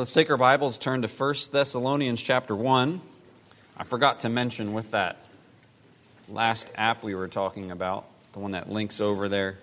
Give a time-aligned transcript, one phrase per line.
[0.00, 3.02] Let's take our Bibles, turn to 1 Thessalonians chapter 1.
[3.76, 5.22] I forgot to mention with that
[6.26, 9.58] last app we were talking about, the one that links over there.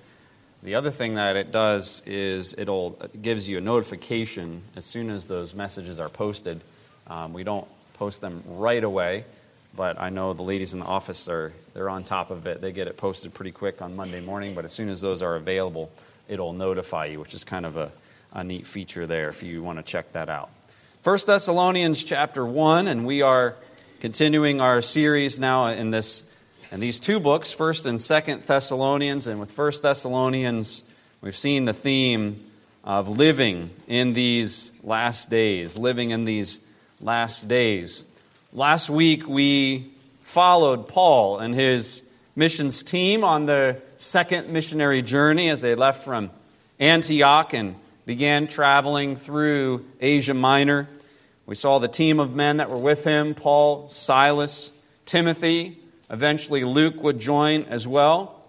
[0.62, 5.10] The other thing that it does is it'll, it gives you a notification as soon
[5.10, 6.62] as those messages are posted.
[7.08, 9.26] Um, we don't post them right away,
[9.76, 12.62] but I know the ladies in the office are they're on top of it.
[12.62, 15.35] They get it posted pretty quick on Monday morning, but as soon as those are
[15.35, 15.92] available,
[16.30, 17.91] it'll notify you, which is kind of a
[18.34, 20.49] a neat feature there if you want to check that out.
[21.03, 23.55] 1 Thessalonians chapter 1, and we are
[23.99, 26.23] continuing our series now in this
[26.71, 30.84] in these two books, 1st and 2nd Thessalonians, and with 1st Thessalonians,
[31.21, 32.44] we've seen the theme
[32.84, 36.59] of living in these last days, living in these
[36.99, 38.04] last days.
[38.52, 39.91] Last week we
[40.23, 42.04] followed Paul and his
[42.35, 46.32] missions team on their second missionary journey as they left from
[46.80, 47.76] Antioch and
[48.08, 50.88] began traveling through Asia Minor.
[51.46, 54.72] We saw the team of men that were with him Paul, Silas,
[55.05, 55.77] Timothy.
[56.10, 58.41] Eventually, Luke would join as well.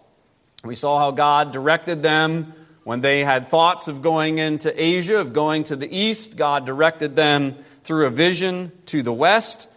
[0.63, 2.53] We saw how God directed them
[2.85, 6.37] when they had thoughts of going into Asia, of going to the east.
[6.37, 9.69] God directed them through a vision to the west.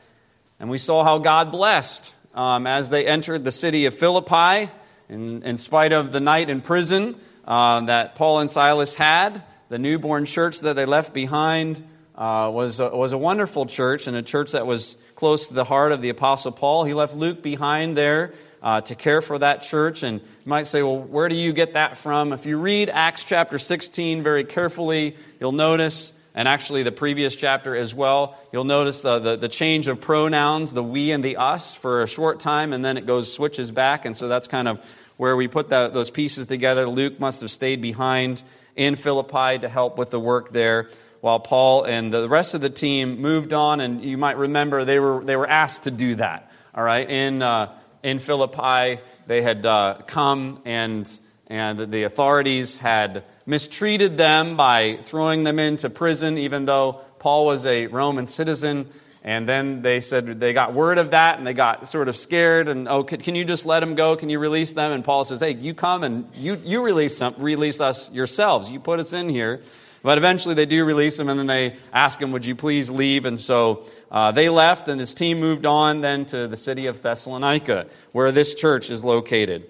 [0.60, 4.72] And we saw how God blessed um, as they entered the city of Philippi,
[5.10, 9.44] in, in spite of the night in prison uh, that Paul and Silas had.
[9.72, 11.82] The newborn church that they left behind
[12.14, 15.64] uh, was, a, was a wonderful church and a church that was close to the
[15.64, 16.84] heart of the Apostle Paul.
[16.84, 20.04] He left Luke behind there uh, to care for that church.
[20.04, 22.34] And you might say, well, where do you get that from?
[22.34, 27.74] If you read Acts chapter 16 very carefully, you'll notice, and actually the previous chapter
[27.74, 31.76] as well, you'll notice the, the, the change of pronouns, the we and the us,
[31.76, 34.04] for a short time, and then it goes, switches back.
[34.04, 36.90] And so that's kind of where we put that, those pieces together.
[36.90, 38.44] Luke must have stayed behind
[38.76, 40.90] in Philippi to help with the work there
[41.22, 43.80] while Paul and the rest of the team moved on.
[43.80, 47.08] And you might remember they were, they were asked to do that, all right?
[47.10, 51.10] In, uh, in Philippi, they had uh, come and,
[51.48, 57.66] and the authorities had mistreated them by throwing them into prison, even though Paul was
[57.66, 58.88] a Roman citizen.
[59.24, 62.68] And then they said they got word of that and they got sort of scared
[62.68, 64.16] and, oh, can, you just let them go?
[64.16, 64.92] Can you release them?
[64.92, 68.72] And Paul says, hey, you come and you, you release, them, release us yourselves.
[68.72, 69.62] You put us in here.
[70.04, 73.28] But eventually they do release him and then they ask him, would you please leave?
[73.28, 77.04] And so uh, they left and his team moved on then to the city of
[77.04, 79.68] Thessalonica where this church is located.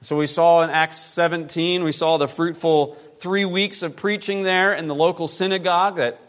[0.00, 4.72] So we saw in Acts 17, we saw the fruitful three weeks of preaching there
[4.72, 6.20] in the local synagogue that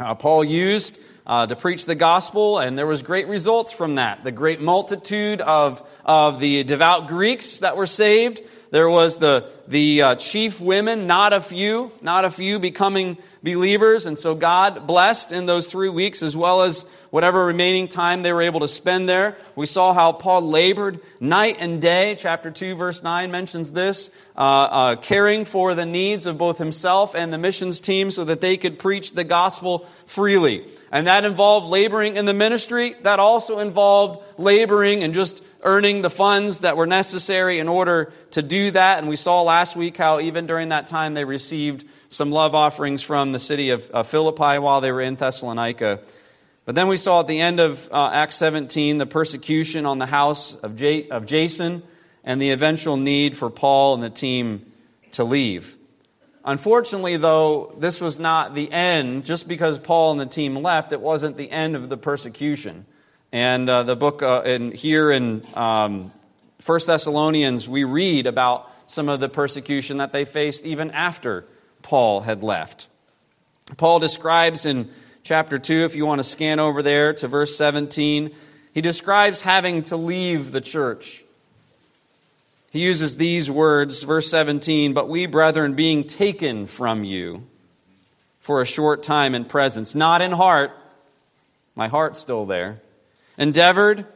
[0.00, 0.98] uh, Paul used
[1.30, 4.24] uh, to preach the gospel, and there was great results from that.
[4.24, 8.42] The great multitude of, of the devout Greeks that were saved.
[8.70, 14.06] There was the, the uh, chief women, not a few, not a few becoming believers.
[14.06, 18.32] And so God blessed in those three weeks as well as whatever remaining time they
[18.32, 19.36] were able to spend there.
[19.56, 22.14] We saw how Paul labored night and day.
[22.16, 27.16] Chapter 2, verse 9 mentions this, uh, uh, caring for the needs of both himself
[27.16, 30.64] and the missions team so that they could preach the gospel freely.
[30.92, 32.94] And that involved laboring in the ministry.
[33.02, 38.42] That also involved laboring and just earning the funds that were necessary in order to
[38.42, 38.98] do that.
[38.98, 43.02] And we saw last week how even during that time they received some love offerings
[43.02, 46.00] from the city of Philippi while they were in Thessalonica.
[46.64, 50.06] But then we saw at the end of uh, Acts 17 the persecution on the
[50.06, 51.82] house of, J- of Jason
[52.24, 54.64] and the eventual need for Paul and the team
[55.12, 55.76] to leave.
[56.44, 59.24] Unfortunately, though, this was not the end.
[59.24, 62.86] Just because Paul and the team left, it wasn't the end of the persecution.
[63.32, 66.10] And uh, the book uh, in, here in um,
[66.64, 71.44] 1 Thessalonians, we read about some of the persecution that they faced even after
[71.82, 72.88] Paul had left.
[73.76, 74.90] Paul describes in
[75.22, 78.32] chapter 2, if you want to scan over there to verse 17,
[78.74, 81.22] he describes having to leave the church.
[82.72, 87.46] He uses these words, verse 17, but we, brethren, being taken from you
[88.40, 90.72] for a short time in presence, not in heart,
[91.74, 92.80] my heart's still there,
[93.40, 94.06] endeavored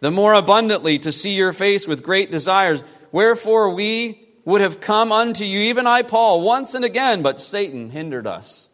[0.00, 2.82] the more abundantly to see your face with great desires.
[3.12, 7.90] Wherefore we would have come unto you, even I, Paul, once and again, but Satan
[7.90, 8.70] hindered us.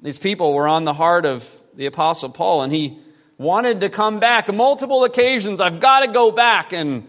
[0.00, 2.98] These people were on the heart of the Apostle Paul, and he
[3.36, 4.52] wanted to come back.
[4.52, 6.72] Multiple occasions, I've got to go back.
[6.72, 7.06] And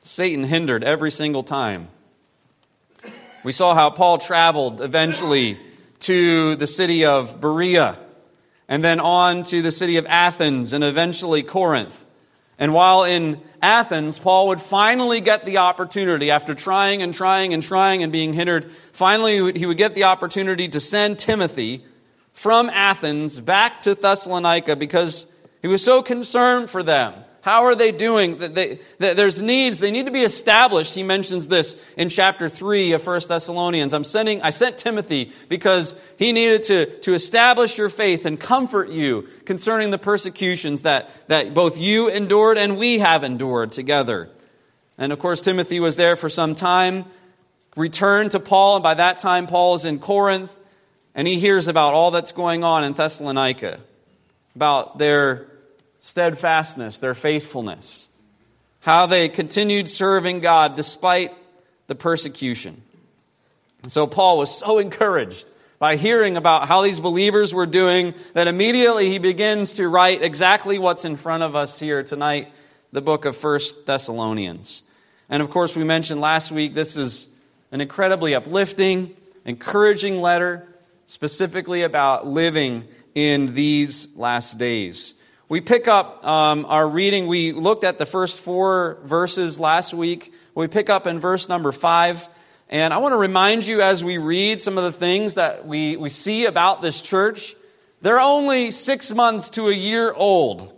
[0.00, 1.88] Satan hindered every single time.
[3.42, 5.58] We saw how Paul traveled eventually
[6.00, 7.98] to the city of Berea,
[8.68, 12.06] and then on to the city of Athens, and eventually Corinth.
[12.58, 17.62] And while in Athens, Paul would finally get the opportunity, after trying and trying and
[17.62, 21.84] trying and being hindered, finally he would get the opportunity to send Timothy
[22.32, 25.26] from Athens back to Thessalonica because
[25.62, 27.23] he was so concerned for them.
[27.44, 28.38] How are they doing?
[28.38, 29.78] They, they, there's needs.
[29.78, 30.94] They need to be established.
[30.94, 33.92] He mentions this in chapter 3 of 1 Thessalonians.
[33.92, 38.88] I'm sending, I sent Timothy because he needed to, to establish your faith and comfort
[38.88, 44.30] you concerning the persecutions that, that both you endured and we have endured together.
[44.96, 47.04] And of course, Timothy was there for some time,
[47.76, 50.58] returned to Paul, and by that time, Paul is in Corinth,
[51.14, 53.80] and he hears about all that's going on in Thessalonica,
[54.54, 55.50] about their
[56.04, 58.10] steadfastness, their faithfulness,
[58.80, 61.32] how they continued serving God despite
[61.86, 62.82] the persecution.
[63.84, 68.48] And so Paul was so encouraged by hearing about how these believers were doing that
[68.48, 72.52] immediately he begins to write exactly what's in front of us here tonight
[72.92, 74.82] the book of First Thessalonians.
[75.30, 77.32] And of course, we mentioned last week this is
[77.72, 79.16] an incredibly uplifting,
[79.46, 80.68] encouraging letter,
[81.06, 85.14] specifically about living in these last days.
[85.48, 87.26] We pick up um, our reading.
[87.26, 90.32] We looked at the first four verses last week.
[90.54, 92.28] We pick up in verse number five.
[92.70, 95.96] And I want to remind you as we read some of the things that we,
[95.96, 97.54] we see about this church.
[98.00, 100.72] They're only six months to a year old.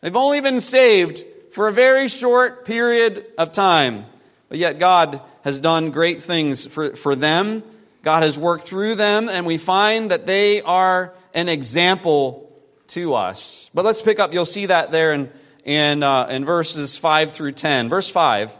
[0.00, 4.06] They've only been saved for a very short period of time.
[4.48, 7.62] But yet God has done great things for, for them.
[8.02, 12.52] God has worked through them, and we find that they are an example
[12.88, 13.61] to us.
[13.74, 15.30] But let's pick up, you'll see that there in,
[15.64, 17.88] in, uh, in verses 5 through 10.
[17.88, 18.56] Verse 5,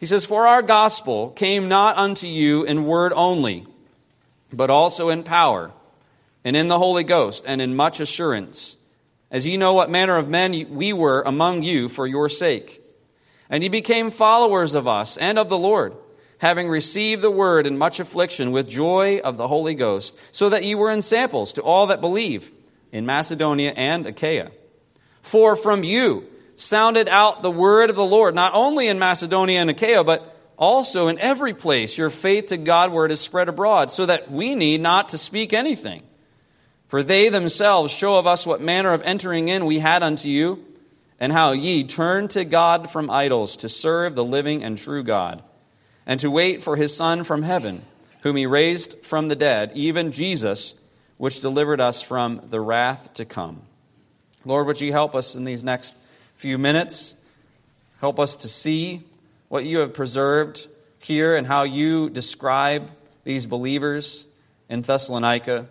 [0.00, 3.66] he says, For our gospel came not unto you in word only,
[4.52, 5.72] but also in power,
[6.44, 8.76] and in the Holy Ghost, and in much assurance,
[9.30, 12.82] as ye know what manner of men we were among you for your sake.
[13.48, 15.94] And ye became followers of us and of the Lord,
[16.38, 20.64] having received the word in much affliction with joy of the Holy Ghost, so that
[20.64, 22.50] ye were ensamples to all that believe
[22.96, 24.50] in Macedonia and Achaia.
[25.20, 29.68] For from you sounded out the word of the Lord, not only in Macedonia and
[29.68, 34.06] Achaia, but also in every place your faith to God, Godward is spread abroad, so
[34.06, 36.02] that we need not to speak anything.
[36.88, 40.64] For they themselves show of us what manner of entering in we had unto you,
[41.20, 45.42] and how ye turned to God from idols to serve the living and true God,
[46.06, 47.82] and to wait for his Son from heaven,
[48.22, 50.76] whom he raised from the dead, even Jesus
[51.18, 53.62] which delivered us from the wrath to come.
[54.44, 55.96] Lord, would you help us in these next
[56.34, 57.16] few minutes?
[58.00, 59.02] Help us to see
[59.48, 60.68] what you have preserved
[60.98, 62.90] here and how you describe
[63.24, 64.26] these believers
[64.68, 65.68] in Thessalonica.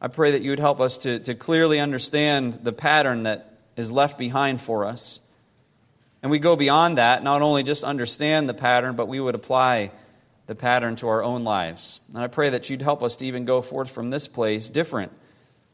[0.00, 3.90] I pray that you would help us to, to clearly understand the pattern that is
[3.90, 5.20] left behind for us.
[6.22, 9.90] And we go beyond that, not only just understand the pattern, but we would apply
[10.46, 12.00] the pattern to our own lives.
[12.12, 15.12] And I pray that you'd help us to even go forth from this place different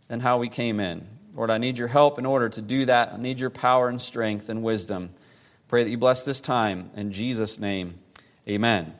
[0.08, 1.06] than how we came in.
[1.34, 3.12] Lord, I need your help in order to do that.
[3.12, 5.10] I need your power and strength and wisdom.
[5.68, 6.90] Pray that you bless this time.
[6.96, 7.94] In Jesus' name,
[8.48, 8.94] amen.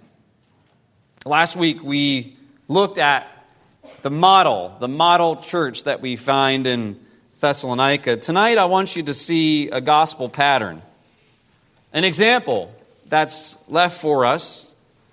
[1.24, 2.36] Last week we
[2.68, 3.26] looked at
[4.02, 6.98] the model, the model church that we find in
[7.40, 8.16] Thessalonica.
[8.16, 10.82] Tonight I want you to see a gospel pattern,
[11.92, 12.72] an example
[13.08, 14.69] that's left for us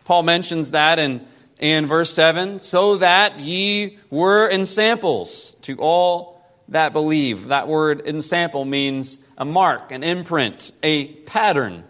[0.08, 1.28] Paul mentions that in,
[1.60, 7.50] in verse 7 so that ye were ensamples to all that believe.
[7.50, 11.84] That word ensample means a mark, an imprint, a pattern.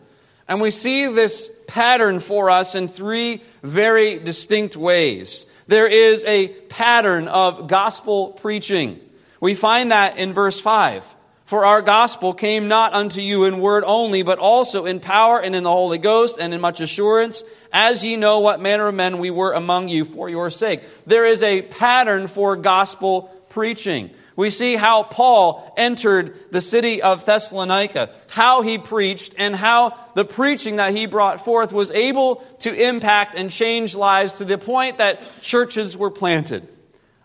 [0.48, 5.46] And we see this pattern for us in three very distinct ways.
[5.68, 9.00] There is a pattern of gospel preaching.
[9.40, 11.17] We find that in verse 5.
[11.48, 15.56] For our gospel came not unto you in word only, but also in power and
[15.56, 19.20] in the Holy Ghost and in much assurance, as ye know what manner of men
[19.20, 20.82] we were among you for your sake.
[21.06, 24.10] There is a pattern for gospel preaching.
[24.36, 30.26] We see how Paul entered the city of Thessalonica, how he preached, and how the
[30.26, 34.98] preaching that he brought forth was able to impact and change lives to the point
[34.98, 36.68] that churches were planted.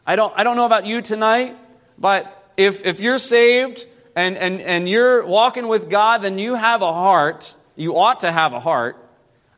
[0.07, 1.57] I don't, I don't know about you tonight,
[1.99, 6.83] but if, if you're saved, and, and, and you're walking with God, then you have
[6.83, 8.97] a heart, you ought to have a heart,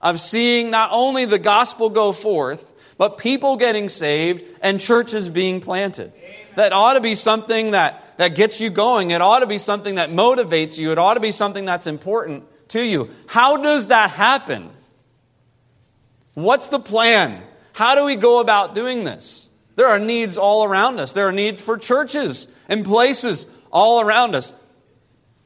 [0.00, 5.60] of seeing not only the gospel go forth, but people getting saved and churches being
[5.60, 6.12] planted.
[6.16, 6.34] Amen.
[6.56, 9.10] That ought to be something that, that gets you going.
[9.10, 10.92] It ought to be something that motivates you.
[10.92, 13.10] It ought to be something that's important to you.
[13.26, 14.70] How does that happen?
[16.34, 17.42] What's the plan?
[17.72, 19.48] How do we go about doing this?
[19.76, 21.12] There are needs all around us.
[21.12, 24.54] There are needs for churches and places all around us.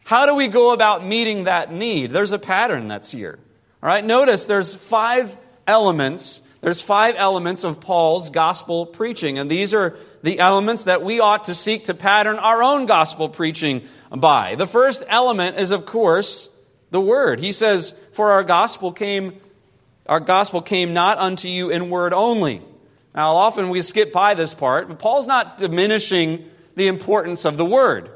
[0.04, 2.12] How do we go about meeting that need?
[2.12, 3.38] There's a pattern that's here.
[3.82, 6.42] All right, notice there's five elements.
[6.60, 11.44] There's five elements of Paul's gospel preaching, and these are the elements that we ought
[11.44, 14.56] to seek to pattern our own gospel preaching by.
[14.56, 16.50] The first element is, of course,
[16.90, 17.40] the word.
[17.40, 19.40] He says, For our gospel came,
[20.06, 22.62] our gospel came not unto you in word only.
[23.14, 27.64] Now, often we skip by this part, but Paul's not diminishing the importance of the
[27.64, 28.10] word.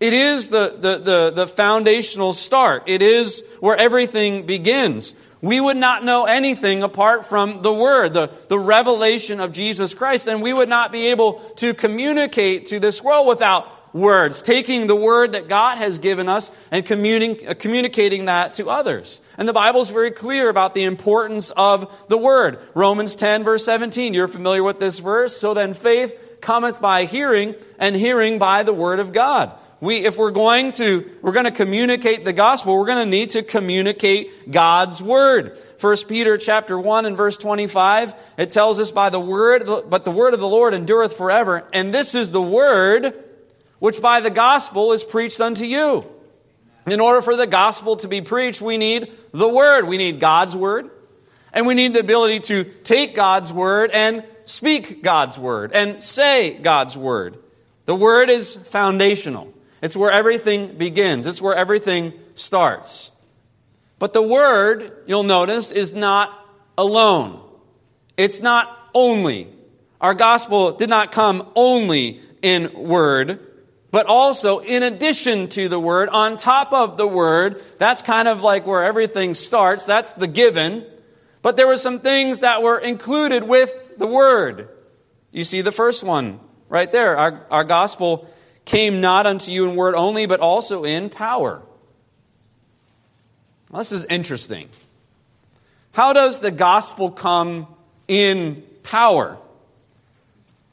[0.00, 2.82] It is the, the, the, the, foundational start.
[2.86, 5.14] It is where everything begins.
[5.40, 10.26] We would not know anything apart from the Word, the, the revelation of Jesus Christ,
[10.26, 14.96] and we would not be able to communicate to this world without words, taking the
[14.96, 19.22] word that God has given us and uh, communicating that to others.
[19.38, 22.58] And the Bible is very clear about the importance of the word.
[22.74, 24.12] Romans 10, verse 17.
[24.12, 25.36] You're familiar with this verse?
[25.36, 29.52] So then faith cometh by hearing, and hearing by the word of God.
[29.84, 33.30] We, if we're going to, we're going to communicate the gospel, we're going to need
[33.30, 35.58] to communicate God's word.
[35.78, 40.10] 1 Peter chapter 1 and verse 25, it tells us by the word, but the
[40.10, 41.68] word of the Lord endureth forever.
[41.74, 43.12] And this is the word
[43.78, 46.10] which by the gospel is preached unto you.
[46.86, 49.86] In order for the gospel to be preached, we need the word.
[49.86, 50.90] We need God's word.
[51.52, 56.56] And we need the ability to take God's word and speak God's word and say
[56.56, 57.36] God's word.
[57.84, 59.52] The word is foundational.
[59.84, 63.12] It's where everything begins, it's where everything starts.
[63.98, 66.32] But the word, you'll notice, is not
[66.78, 67.38] alone.
[68.16, 69.46] It's not only.
[70.00, 73.38] Our gospel did not come only in word,
[73.90, 77.62] but also in addition to the word, on top of the word.
[77.76, 79.84] That's kind of like where everything starts.
[79.84, 80.86] That's the given.
[81.42, 84.70] But there were some things that were included with the word.
[85.30, 87.18] You see the first one right there.
[87.18, 88.30] Our, our gospel
[88.64, 91.62] came not unto you in word only, but also in power.
[93.70, 94.68] Well, this is interesting.
[95.92, 97.66] How does the gospel come
[98.08, 99.38] in power?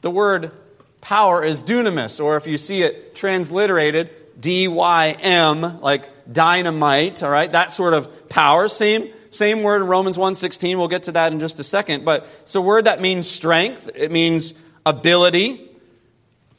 [0.00, 0.52] The word
[1.00, 7.30] power is dunamis, or if you see it transliterated, D Y M, like dynamite, all
[7.30, 7.50] right?
[7.50, 8.68] That sort of power.
[8.68, 10.76] Same, same word in Romans 1.16.
[10.76, 12.04] We'll get to that in just a second.
[12.04, 13.90] But it's a word that means strength.
[13.94, 14.54] It means
[14.86, 15.68] ability.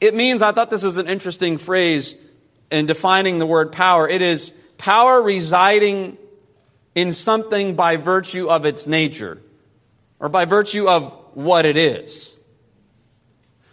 [0.04, 2.20] It means, I thought this was an interesting phrase
[2.70, 4.06] in defining the word power.
[4.06, 6.18] It is power residing
[6.94, 9.40] in something by virtue of its nature
[10.20, 12.36] or by virtue of what it is.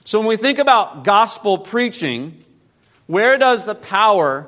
[0.06, 2.42] So when we think about gospel preaching,
[3.08, 4.48] where does the power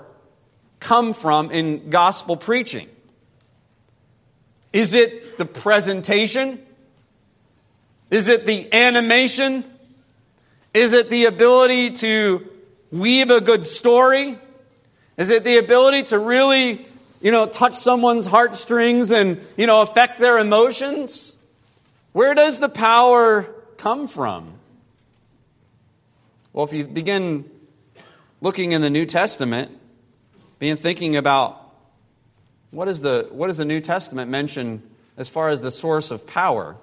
[0.79, 2.87] come from in gospel preaching?
[4.71, 6.65] Is it the presentation?
[8.09, 9.65] Is it the animation?
[10.73, 12.49] Is it the ability to
[12.91, 14.37] weave a good story?
[15.17, 16.85] Is it the ability to really,
[17.21, 21.37] you know, touch someone's heartstrings and, you know, affect their emotions?
[22.11, 23.43] Where does the power
[23.77, 24.53] come from?
[26.53, 27.49] Well, if you begin
[28.41, 29.71] looking in the New Testament,
[30.59, 31.59] begin thinking about
[32.71, 34.81] what is the, what does the New Testament mention
[35.17, 36.75] as far as the source of power?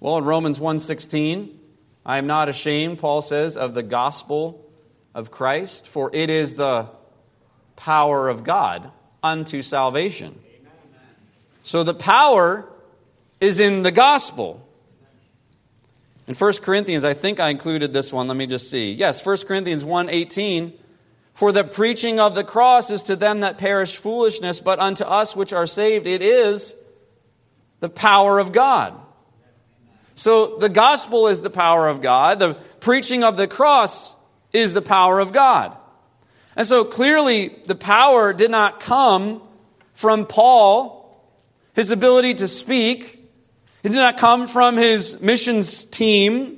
[0.00, 1.55] Well, in Romans 1.16,
[2.06, 4.64] I am not ashamed, Paul says, of the gospel
[5.12, 6.88] of Christ, for it is the
[7.74, 8.92] power of God
[9.24, 10.38] unto salvation.
[11.62, 12.70] So the power
[13.40, 14.64] is in the gospel.
[16.28, 18.28] In 1 Corinthians, I think I included this one.
[18.28, 18.92] Let me just see.
[18.92, 20.78] Yes, 1 Corinthians 1:18.
[21.34, 25.34] For the preaching of the cross is to them that perish foolishness, but unto us
[25.34, 26.76] which are saved it is
[27.80, 28.94] the power of God.
[30.16, 32.38] So the gospel is the power of God.
[32.38, 34.16] The preaching of the cross
[34.52, 35.76] is the power of God.
[36.56, 39.42] And so clearly the power did not come
[39.92, 41.22] from Paul,
[41.74, 43.22] his ability to speak.
[43.84, 46.56] It did not come from his missions team.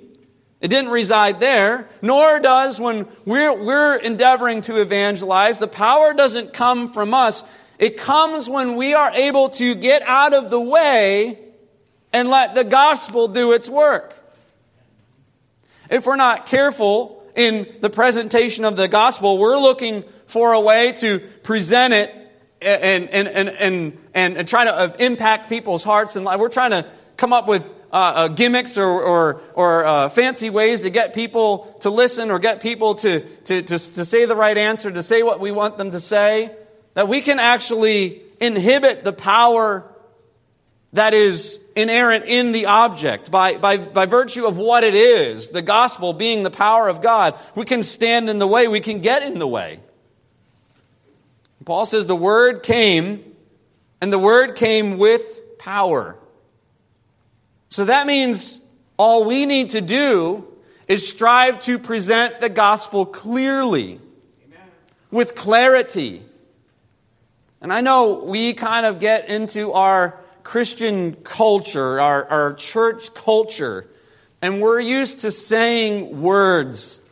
[0.61, 6.53] It didn't reside there, nor does when we're, we're endeavoring to evangelize, the power doesn't
[6.53, 7.45] come from us.
[7.79, 11.39] It comes when we are able to get out of the way
[12.13, 14.15] and let the gospel do its work.
[15.91, 20.93] If we're not careful in the presentation of the gospel, we're looking for a way
[20.93, 22.15] to present it
[22.61, 26.41] and, and, and, and, and, and try to uh, impact people's hearts and life.
[26.41, 26.87] We're trying to
[27.17, 31.75] come up with uh, uh, gimmicks or, or, or uh, fancy ways to get people
[31.81, 35.23] to listen or get people to, to, to, to say the right answer, to say
[35.23, 36.55] what we want them to say,
[36.95, 39.85] that we can actually inhibit the power
[40.93, 45.63] that is inerrant in the object by, by, by virtue of what it is, the
[45.63, 49.23] gospel being the power of God, we can stand in the way, we can get
[49.23, 49.79] in the way.
[51.65, 53.23] Paul says the word came,
[54.01, 56.17] and the word came with power.
[57.69, 58.61] So that means
[58.97, 60.49] all we need to do
[60.89, 64.01] is strive to present the gospel clearly,
[64.47, 64.67] Amen.
[65.11, 66.23] with clarity.
[67.61, 70.19] And I know we kind of get into our
[70.49, 73.87] Christian culture, our, our church culture,
[74.41, 77.03] and we're used to saying words.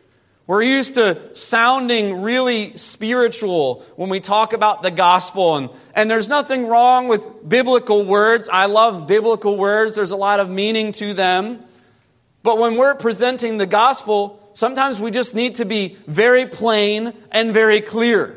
[0.47, 5.55] We're used to sounding really spiritual when we talk about the gospel.
[5.55, 8.49] And, and there's nothing wrong with biblical words.
[8.51, 11.63] I love biblical words, there's a lot of meaning to them.
[12.41, 17.53] But when we're presenting the gospel, sometimes we just need to be very plain and
[17.53, 18.36] very clear.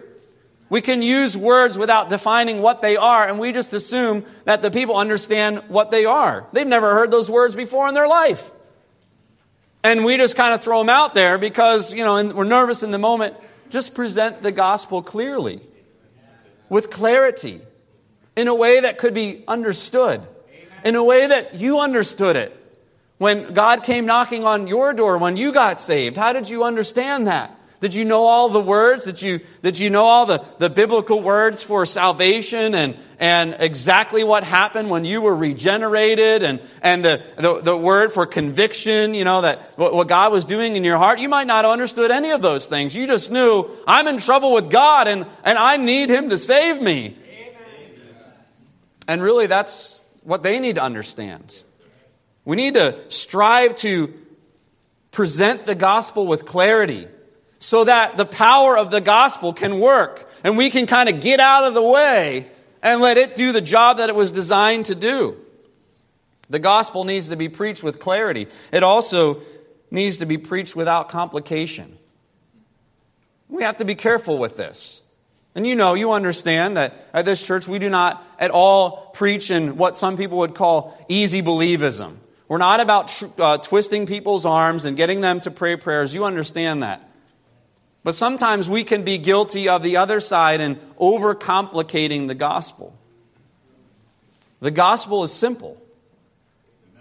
[0.70, 4.70] We can use words without defining what they are, and we just assume that the
[4.70, 6.46] people understand what they are.
[6.52, 8.52] They've never heard those words before in their life.
[9.82, 12.92] And we just kind of throw them out there because, you know, we're nervous in
[12.92, 13.34] the moment.
[13.68, 15.60] Just present the gospel clearly,
[16.68, 17.60] with clarity,
[18.36, 20.22] in a way that could be understood,
[20.84, 22.56] in a way that you understood it.
[23.18, 27.26] When God came knocking on your door when you got saved, how did you understand
[27.26, 27.54] that?
[27.80, 29.04] Did you know all the words?
[29.04, 34.22] Did you, did you know all the, the biblical words for salvation and, and exactly
[34.22, 39.24] what happened when you were regenerated and, and the, the, the word for conviction, you
[39.24, 41.20] know, that what, what God was doing in your heart?
[41.20, 42.94] You might not have understood any of those things.
[42.94, 46.82] You just knew, I'm in trouble with God and, and I need Him to save
[46.82, 47.16] me.
[47.32, 47.54] Amen.
[49.08, 51.64] And really, that's what they need to understand.
[52.44, 54.12] We need to strive to
[55.12, 57.08] present the gospel with clarity
[57.60, 61.38] so that the power of the gospel can work and we can kind of get
[61.38, 62.46] out of the way
[62.82, 65.36] and let it do the job that it was designed to do.
[66.48, 68.48] The gospel needs to be preached with clarity.
[68.72, 69.42] It also
[69.90, 71.98] needs to be preached without complication.
[73.48, 75.02] We have to be careful with this.
[75.54, 79.50] And you know, you understand that at this church we do not at all preach
[79.50, 82.16] in what some people would call easy believism.
[82.48, 86.14] We're not about uh, twisting people's arms and getting them to pray prayers.
[86.14, 87.09] You understand that.
[88.02, 92.96] But sometimes we can be guilty of the other side and overcomplicating the gospel.
[94.60, 95.80] The gospel is simple.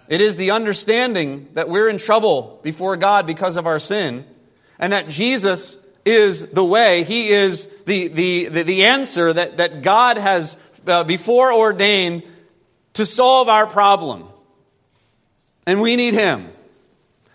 [0.08, 4.26] It is the understanding that we're in trouble before God because of our sin,
[4.80, 9.82] and that Jesus is the way, He is the, the, the, the answer that, that
[9.82, 12.24] God has uh, before ordained
[12.94, 14.26] to solve our problem.
[15.66, 16.50] And we need Him.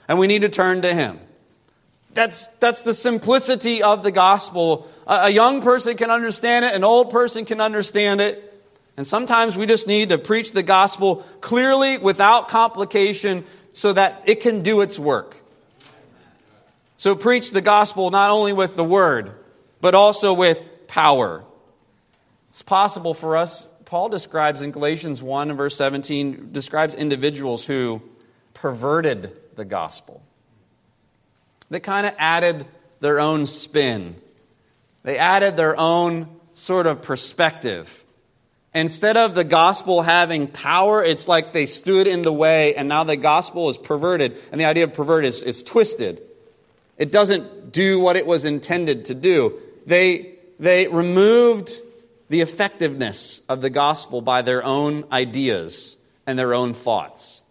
[0.08, 1.20] And we need to turn to Him.
[2.14, 4.88] That's, that's the simplicity of the gospel.
[5.06, 8.52] A, a young person can understand it, an old person can understand it.
[8.96, 14.40] And sometimes we just need to preach the gospel clearly without complication so that it
[14.40, 15.36] can do its work.
[16.96, 19.34] So preach the gospel not only with the word,
[19.80, 21.44] but also with power.
[22.48, 28.00] It's possible for us, Paul describes in Galatians 1 and verse 17, describes individuals who
[28.54, 30.22] perverted the gospel.
[31.70, 32.66] They kind of added
[33.00, 34.16] their own spin,
[35.02, 38.04] they added their own sort of perspective.
[38.76, 43.04] Instead of the gospel having power, it's like they stood in the way, and now
[43.04, 44.36] the gospel is perverted.
[44.50, 46.20] And the idea of perverted is, is twisted.
[46.98, 49.60] It doesn't do what it was intended to do.
[49.86, 51.70] They, they removed
[52.28, 55.96] the effectiveness of the gospel by their own ideas
[56.26, 57.42] and their own thoughts.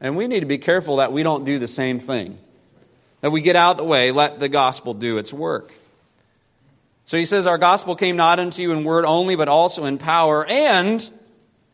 [0.00, 2.38] And we need to be careful that we don't do the same thing.
[3.20, 5.72] That we get out of the way, let the gospel do its work.
[7.04, 9.98] So he says, Our gospel came not unto you in word only, but also in
[9.98, 11.08] power and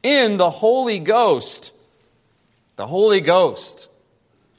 [0.02, 1.74] in the Holy Ghost.
[2.76, 3.88] The Holy Ghost.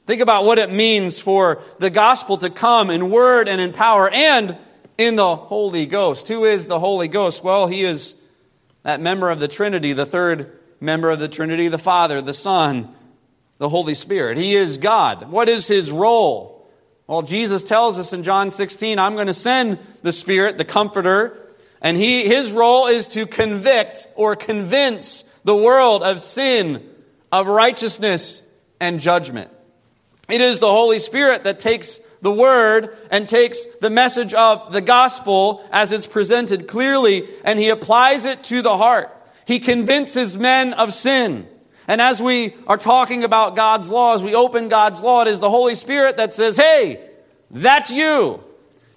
[0.05, 4.09] Think about what it means for the gospel to come in word and in power
[4.09, 4.57] and
[4.97, 6.27] in the Holy Ghost.
[6.27, 7.43] Who is the Holy Ghost?
[7.43, 8.15] Well, he is
[8.83, 12.89] that member of the Trinity, the third member of the Trinity, the Father, the Son,
[13.57, 14.37] the Holy Spirit.
[14.37, 15.31] He is God.
[15.31, 16.54] What is his role?
[17.07, 21.39] Well, Jesus tells us in John 16, I'm going to send the Spirit, the Comforter,
[21.81, 26.87] and he, his role is to convict or convince the world of sin,
[27.31, 28.41] of righteousness,
[28.79, 29.51] and judgment.
[30.29, 34.81] It is the Holy Spirit that takes the word and takes the message of the
[34.81, 39.11] gospel as it's presented clearly and he applies it to the heart.
[39.45, 41.47] He convinces men of sin.
[41.87, 45.39] And as we are talking about God's law, as we open God's law, it is
[45.39, 46.99] the Holy Spirit that says, hey,
[47.51, 48.43] that's you.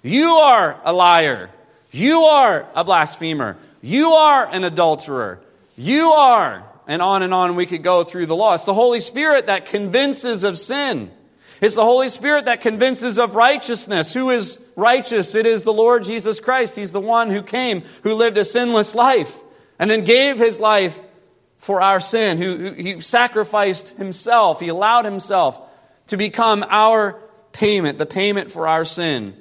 [0.01, 1.49] You are a liar.
[1.91, 3.57] You are a blasphemer.
[3.81, 5.39] You are an adulterer.
[5.77, 8.55] You are, and on and on we could go through the law.
[8.55, 11.11] It's the Holy Spirit that convinces of sin.
[11.61, 14.13] It's the Holy Spirit that convinces of righteousness.
[14.13, 15.35] Who is righteous?
[15.35, 16.77] It is the Lord Jesus Christ.
[16.77, 19.43] He's the one who came, who lived a sinless life,
[19.77, 21.01] and then gave his life
[21.59, 24.59] for our sin, who, who he sacrificed himself.
[24.59, 25.61] He allowed himself
[26.07, 29.35] to become our payment, the payment for our sin.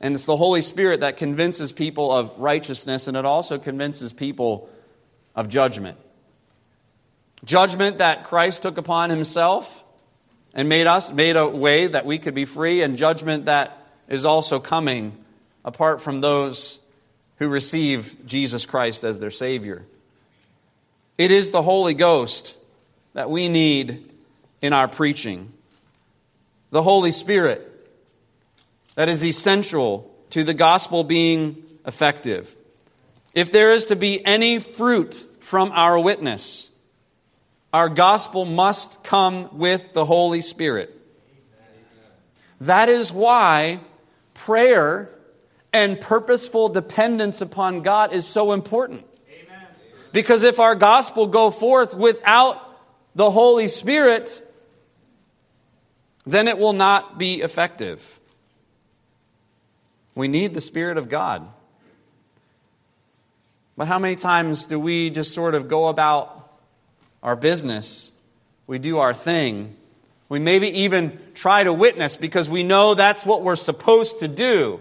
[0.00, 4.70] And it's the Holy Spirit that convinces people of righteousness, and it also convinces people
[5.34, 5.98] of judgment.
[7.44, 9.84] Judgment that Christ took upon himself
[10.54, 14.24] and made us made a way that we could be free, and judgment that is
[14.24, 15.16] also coming
[15.64, 16.80] apart from those
[17.36, 19.84] who receive Jesus Christ as their Savior.
[21.18, 22.56] It is the Holy Ghost
[23.14, 24.08] that we need
[24.62, 25.52] in our preaching.
[26.70, 27.64] The Holy Spirit
[28.94, 32.54] that is essential to the gospel being effective.
[33.34, 36.70] If there is to be any fruit from our witness,
[37.72, 40.94] our gospel must come with the Holy Spirit.
[42.60, 43.80] That is why
[44.34, 45.10] prayer
[45.72, 49.04] and purposeful dependence upon God is so important.
[50.18, 52.60] Because if our gospel go forth without
[53.14, 54.42] the Holy Spirit,
[56.26, 58.18] then it will not be effective.
[60.16, 61.46] We need the Spirit of God.
[63.76, 66.50] But how many times do we just sort of go about
[67.22, 68.12] our business?
[68.66, 69.76] We do our thing.
[70.28, 74.80] We maybe even try to witness because we know that's what we're supposed to do.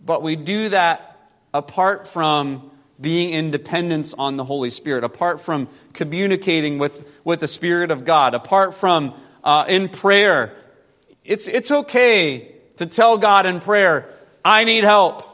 [0.00, 1.18] But we do that
[1.52, 7.48] apart from being in dependence on the Holy Spirit, apart from communicating with, with the
[7.48, 10.54] Spirit of God, apart from uh, in prayer.
[11.24, 14.08] It's, it's okay to tell God in prayer,
[14.44, 15.24] I need help.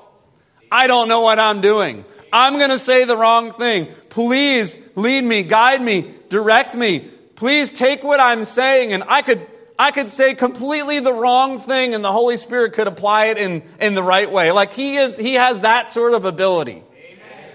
[0.71, 2.05] I don't know what I'm doing.
[2.33, 3.89] I'm going to say the wrong thing.
[4.09, 7.01] Please lead me, guide me, direct me.
[7.37, 9.47] Please take what I'm saying and I could
[9.77, 13.63] I could say completely the wrong thing and the Holy Spirit could apply it in,
[13.81, 14.53] in the right way.
[14.53, 16.85] Like he is he has that sort of ability.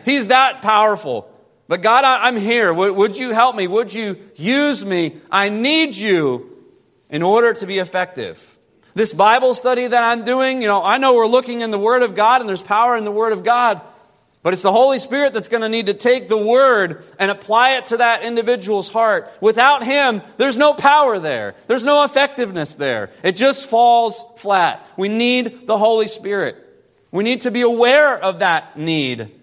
[0.05, 1.29] He's that powerful.
[1.69, 2.73] But God, I, am here.
[2.73, 3.67] Would, would you help me?
[3.67, 5.17] Would you use me?
[5.31, 6.57] I need you
[7.11, 8.57] in order to be effective.
[8.95, 12.01] This Bible study that I'm doing, you know, I know we're looking in the Word
[12.01, 13.81] of God and there's power in the Word of God,
[14.41, 17.77] but it's the Holy Spirit that's going to need to take the Word and apply
[17.77, 19.31] it to that individual's heart.
[19.39, 21.53] Without Him, there's no power there.
[21.67, 23.11] There's no effectiveness there.
[23.21, 24.83] It just falls flat.
[24.97, 26.57] We need the Holy Spirit.
[27.11, 29.38] We need to be aware of that need.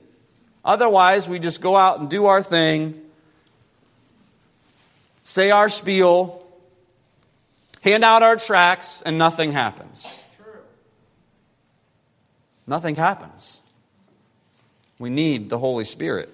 [0.66, 3.00] Otherwise, we just go out and do our thing,
[5.22, 6.44] say our spiel,
[7.82, 10.20] hand out our tracts, and nothing happens.
[12.66, 13.62] Nothing happens.
[14.98, 16.30] We need the Holy Spirit.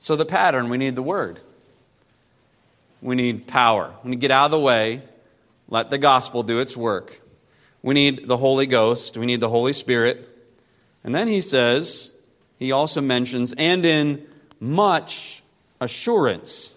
[0.00, 1.38] So, the pattern we need the Word.
[3.00, 3.94] We need power.
[4.02, 5.02] We need to get out of the way,
[5.68, 7.20] let the gospel do its work.
[7.82, 9.16] We need the Holy Ghost.
[9.16, 10.26] We need the Holy Spirit.
[11.04, 12.12] And then he says,
[12.60, 14.24] he also mentions, and in
[14.60, 15.42] much
[15.80, 16.74] assurance.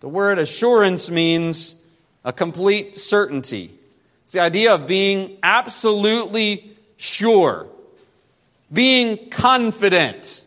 [0.00, 1.76] The word assurance means
[2.24, 3.70] a complete certainty.
[4.22, 7.68] It's the idea of being absolutely sure,
[8.72, 10.42] being confident.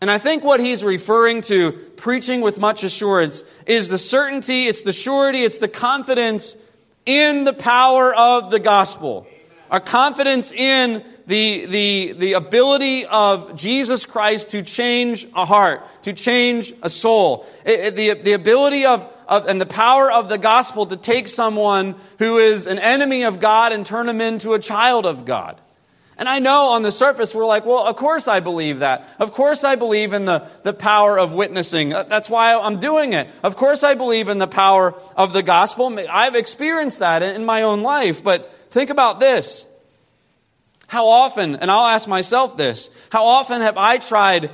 [0.00, 4.82] And I think what he's referring to, preaching with much assurance, is the certainty, it's
[4.82, 6.56] the surety, it's the confidence
[7.06, 9.28] in the power of the gospel.
[9.70, 16.12] Our confidence in the, the, the ability of Jesus Christ to change a heart, to
[16.12, 17.46] change a soul.
[17.64, 21.96] It, the, the ability of, of, and the power of the gospel to take someone
[22.18, 25.60] who is an enemy of God and turn him into a child of God.
[26.18, 29.06] And I know on the surface we're like, well, of course I believe that.
[29.18, 31.92] Of course I believe in the, the power of witnessing.
[31.92, 33.28] Uh, that's why I'm doing it.
[33.42, 35.98] Of course I believe in the power of the gospel.
[36.10, 38.24] I've experienced that in my own life.
[38.24, 39.66] But think about this.
[40.88, 44.50] How often, and I'll ask myself this, how often have I tried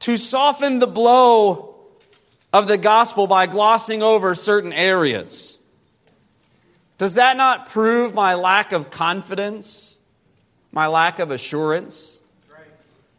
[0.00, 1.74] to soften the blow
[2.52, 5.58] of the gospel by glossing over certain areas?
[6.98, 9.96] Does that not prove my lack of confidence,
[10.70, 12.20] my lack of assurance?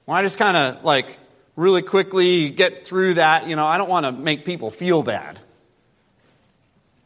[0.06, 1.20] Well, I just kind of like
[1.56, 3.48] really quickly get through that.
[3.48, 5.40] You know, I don't want to make people feel bad.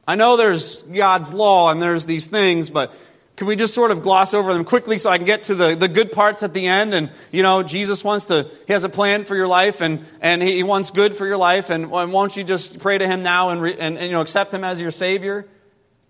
[0.08, 2.94] I know there's God's law and there's these things, but
[3.38, 5.76] can we just sort of gloss over them quickly so I can get to the,
[5.76, 6.96] the good parts at the end?
[6.96, 10.42] And, you know, Jesus wants to, he has a plan for your life and, and
[10.42, 11.70] he wants good for your life.
[11.70, 14.52] And, won't you just pray to him now and, re, and, and, you know, accept
[14.52, 15.48] him as your Savior?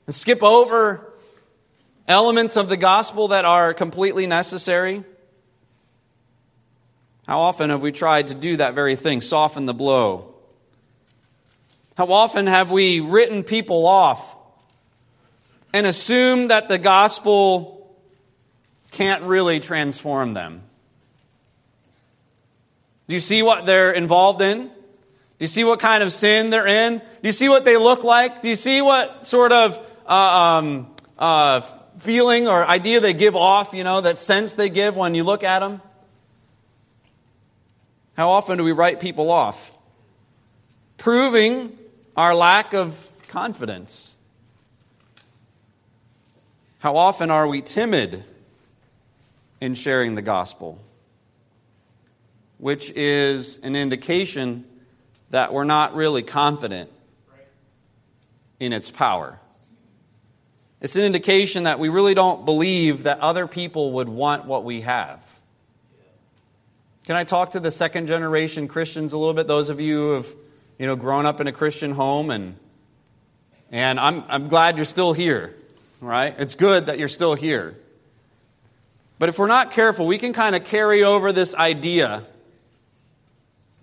[0.05, 1.13] And skip over
[2.07, 5.03] elements of the gospel that are completely necessary?
[7.27, 10.33] How often have we tried to do that very thing, soften the blow?
[11.97, 14.36] How often have we written people off
[15.77, 17.95] and assume that the gospel
[18.89, 20.63] can't really transform them.
[23.07, 24.63] Do you see what they're involved in?
[24.63, 24.71] Do
[25.37, 26.97] you see what kind of sin they're in?
[26.97, 28.41] Do you see what they look like?
[28.41, 30.87] Do you see what sort of uh, um,
[31.19, 31.61] uh,
[31.99, 35.43] feeling or idea they give off, you know, that sense they give when you look
[35.43, 35.79] at them?
[38.15, 39.77] How often do we write people off?
[40.97, 41.77] Proving
[42.15, 44.16] our lack of confidence.
[46.87, 48.23] How often are we timid
[49.59, 50.79] in sharing the gospel?
[52.59, 54.63] Which is an indication
[55.31, 56.89] that we're not really confident
[58.61, 59.37] in its power.
[60.79, 64.79] It's an indication that we really don't believe that other people would want what we
[64.79, 65.41] have.
[67.05, 69.45] Can I talk to the second generation Christians a little bit?
[69.45, 70.27] Those of you who have
[70.79, 72.55] you know, grown up in a Christian home, and,
[73.73, 75.53] and I'm, I'm glad you're still here,
[76.01, 76.35] right?
[76.37, 77.77] It's good that you're still here.
[79.19, 82.23] But if we're not careful, we can kind of carry over this idea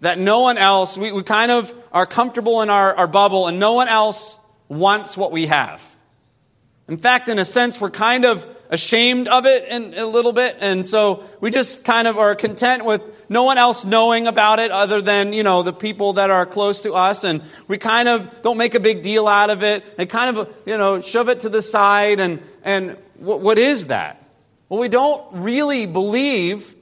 [0.01, 3.59] that no one else, we, we kind of are comfortable in our, our bubble, and
[3.59, 5.97] no one else wants what we have.
[6.89, 10.59] In fact, in a sense, we're kind of ashamed of it in, a little bit,
[10.61, 14.71] and so we just kind of are content with no one else knowing about it
[14.71, 18.43] other than, you know, the people that are close to us, and we kind of
[18.43, 21.41] don't make a big deal out of it, and kind of, you know, shove it
[21.41, 24.23] to the side, and, and what, what is that?
[24.69, 26.75] Well, we don't really believe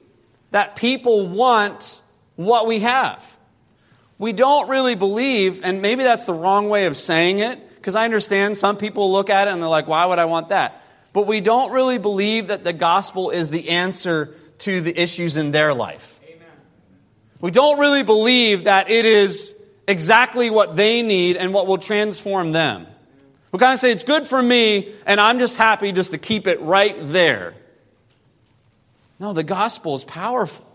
[0.51, 2.01] that people want
[2.35, 3.37] what we have.
[4.17, 8.05] We don't really believe, and maybe that's the wrong way of saying it, because I
[8.05, 10.82] understand some people look at it and they're like, why would I want that?
[11.13, 15.51] But we don't really believe that the gospel is the answer to the issues in
[15.51, 16.19] their life.
[16.25, 16.47] Amen.
[17.39, 22.51] We don't really believe that it is exactly what they need and what will transform
[22.51, 22.87] them.
[23.51, 26.47] We kind of say it's good for me, and I'm just happy just to keep
[26.47, 27.53] it right there.
[29.19, 30.65] No, the gospel is powerful.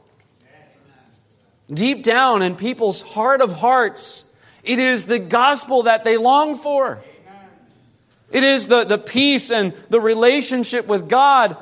[1.69, 4.25] Deep down in people's heart of hearts,
[4.63, 7.03] it is the gospel that they long for.
[8.31, 11.57] It is the, the peace and the relationship with God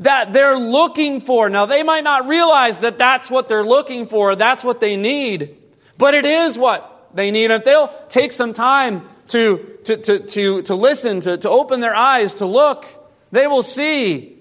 [0.00, 1.48] that they're looking for.
[1.50, 5.56] Now, they might not realize that that's what they're looking for, that's what they need,
[5.98, 7.50] but it is what they need.
[7.50, 11.94] If they'll take some time to, to, to, to, to listen, to, to open their
[11.94, 12.86] eyes, to look,
[13.30, 14.36] they will see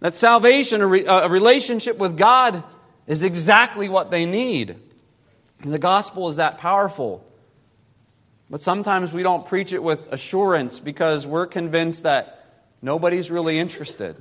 [0.00, 2.62] that salvation, a, re, a relationship with God,
[3.06, 4.76] is exactly what they need.
[5.62, 7.24] And the gospel is that powerful.
[8.50, 12.46] But sometimes we don't preach it with assurance because we're convinced that
[12.80, 14.16] nobody's really interested.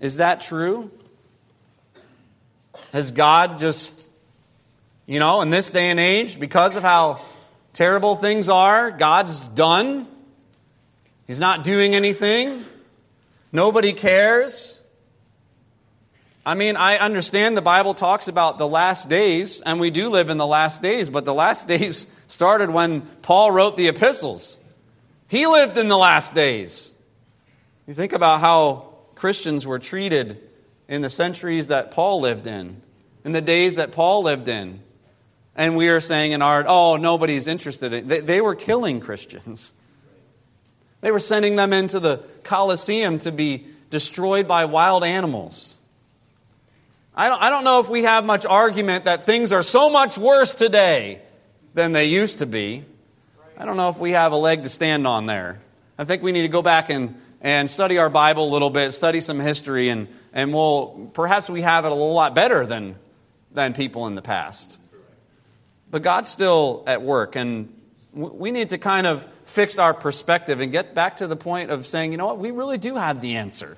[0.00, 0.90] Is that true?
[2.92, 4.12] Has God just,
[5.06, 7.24] you know, in this day and age, because of how
[7.72, 10.08] terrible things are, God's done?
[11.28, 12.64] He's not doing anything?
[13.52, 14.80] Nobody cares?
[16.44, 20.28] I mean, I understand the Bible talks about the last days, and we do live
[20.28, 24.56] in the last days, but the last days started when Paul wrote the epistles.
[25.28, 26.94] He lived in the last days.
[27.86, 30.40] You think about how Christians were treated
[30.88, 32.80] in the centuries that Paul lived in,
[33.22, 34.80] in the days that Paul lived in.
[35.54, 39.74] And we are saying in art, oh, nobody's interested in They, they were killing Christians.
[41.02, 45.76] They were sending them into the Colosseum to be destroyed by wild animals.
[47.14, 50.16] I don't, I don't know if we have much argument that things are so much
[50.16, 51.20] worse today
[51.74, 52.84] than they used to be.
[53.56, 55.60] I don't know if we have a leg to stand on there.
[55.98, 58.92] I think we need to go back and, and study our Bible a little bit,
[58.92, 62.96] study some history, and, and we'll, perhaps we have it a little lot better than,
[63.52, 64.80] than people in the past.
[65.90, 67.72] But God's still at work, and
[68.12, 71.86] we need to kind of fix our perspective and get back to the point of
[71.86, 73.76] saying, you know what, we really do have the answer.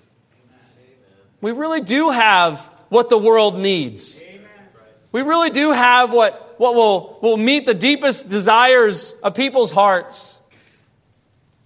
[1.41, 4.21] We really do have what the world needs.
[5.13, 10.41] We really do have what, what will, will meet the deepest desires of people's hearts.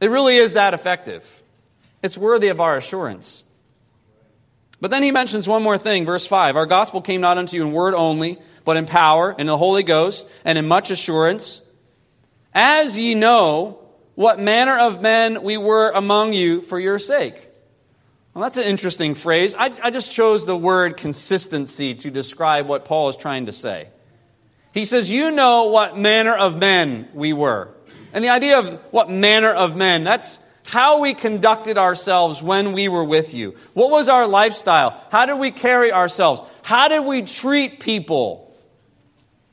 [0.01, 1.43] It really is that effective.
[2.03, 3.45] It's worthy of our assurance.
[4.81, 6.57] But then he mentions one more thing, verse 5.
[6.57, 9.57] Our gospel came not unto you in word only, but in power, and in the
[9.57, 11.63] Holy Ghost, and in much assurance.
[12.55, 13.81] As ye know
[14.15, 17.49] what manner of men we were among you for your sake.
[18.35, 19.57] Well, that's an interesting phrase.
[19.57, 23.89] I, I just chose the word consistency to describe what Paul is trying to say.
[24.73, 27.69] He says, You know what manner of men we were.
[28.13, 32.89] And the idea of what manner of men, that's how we conducted ourselves when we
[32.89, 33.55] were with you.
[33.75, 35.03] What was our lifestyle?
[35.11, 36.43] How did we carry ourselves?
[36.63, 38.55] How did we treat people?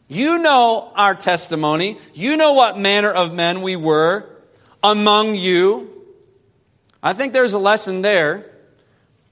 [0.08, 1.98] You know our testimony.
[2.14, 4.30] You know what manner of men we were
[4.84, 5.90] among you.
[7.02, 8.52] I think there's a lesson there.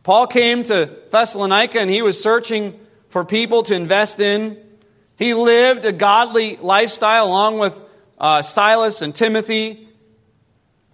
[0.04, 4.58] Paul came to Thessalonica and he was searching for people to invest in.
[5.24, 7.80] He lived a godly lifestyle along with
[8.18, 9.88] uh, Silas and Timothy.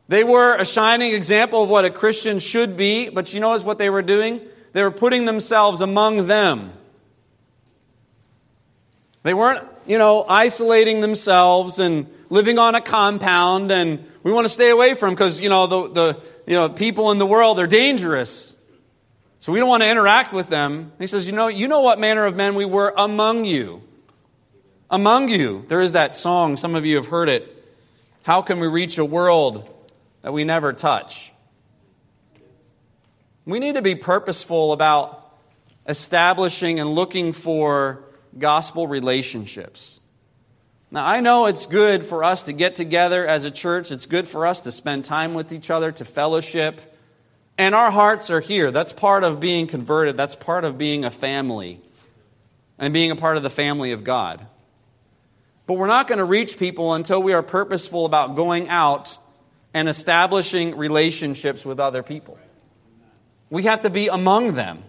[0.08, 3.80] They were a shining example of what a Christian should be, but you know what
[3.80, 4.40] they were doing?
[4.74, 6.72] They were putting themselves among them.
[9.24, 14.54] They weren't, you know, isolating themselves and living on a compound and we want to
[14.54, 17.66] stay away from because, you know, the, the you know, people in the world are
[17.66, 18.54] dangerous.
[19.40, 20.92] So we don't want to interact with them.
[21.00, 23.82] He says, you know, you know what manner of men we were among you.
[24.92, 25.66] Among you.
[25.68, 27.56] There is that song, some of you have heard it.
[28.24, 29.70] How can we reach a world
[30.24, 31.32] that we never touch?
[33.46, 35.32] We need to be purposeful about
[35.88, 38.04] establishing and looking for
[38.38, 40.02] gospel relationships.
[40.92, 43.92] Now, I know it's good for us to get together as a church.
[43.92, 46.82] It's good for us to spend time with each other, to fellowship.
[47.60, 48.72] And our hearts are here.
[48.72, 50.18] That's part of being converted.
[50.18, 51.80] That's part of being a family
[52.80, 54.48] and being a part of the family of God.
[55.70, 59.16] But we're not going to reach people until we are purposeful about going out
[59.72, 62.40] and establishing relationships with other people.
[63.52, 64.84] We have to be among them.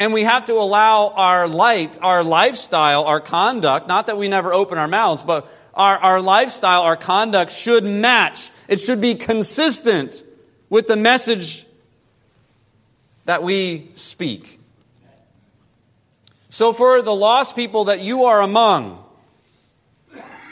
[0.00, 4.52] And we have to allow our light, our lifestyle, our conduct, not that we never
[4.52, 8.50] open our mouths, but our, our lifestyle, our conduct should match.
[8.66, 10.24] It should be consistent
[10.68, 11.64] with the message
[13.26, 14.58] that we speak.
[16.48, 19.04] So, for the lost people that you are among,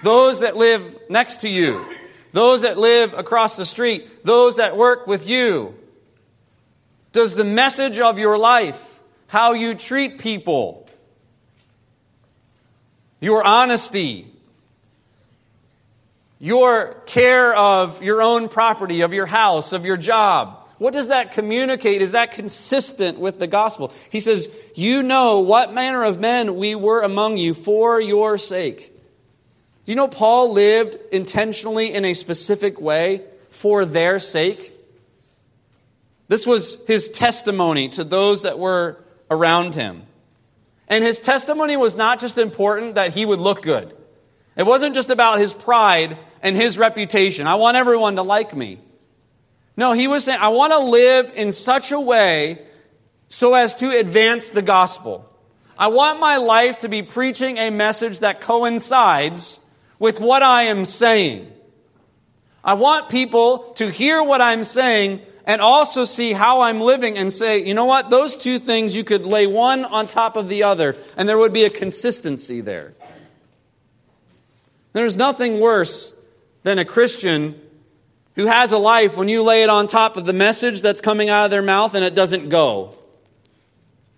[0.03, 1.85] those that live next to you,
[2.33, 5.75] those that live across the street, those that work with you,
[7.13, 8.97] does the message of your life
[9.29, 10.89] how you treat people,
[13.21, 14.27] your honesty,
[16.39, 20.69] your care of your own property, of your house, of your job.
[20.79, 22.03] What does that communicate?
[22.03, 23.93] Is that consistent with the gospel?
[24.11, 28.93] He says, You know what manner of men we were among you for your sake.
[29.87, 34.73] You know Paul lived intentionally in a specific way for their sake?
[36.29, 38.99] This was his testimony to those that were
[39.31, 40.03] around him.
[40.89, 43.97] And his testimony was not just important that he would look good.
[44.57, 47.47] It wasn't just about his pride and his reputation.
[47.47, 48.79] I want everyone to like me.
[49.77, 52.59] No, he was saying, I want to live in such a way
[53.29, 55.31] so as to advance the gospel.
[55.79, 59.61] I want my life to be preaching a message that coincides
[59.99, 61.53] with what I am saying.
[62.65, 67.33] I want people to hear what I'm saying and also see how I'm living and
[67.33, 70.65] say, you know what, those two things you could lay one on top of the
[70.65, 72.95] other, and there would be a consistency there.
[74.93, 76.15] There's nothing worse
[76.65, 77.61] than a Christian
[78.35, 81.29] who has a life when you lay it on top of the message that's coming
[81.29, 82.97] out of their mouth and it doesn't go.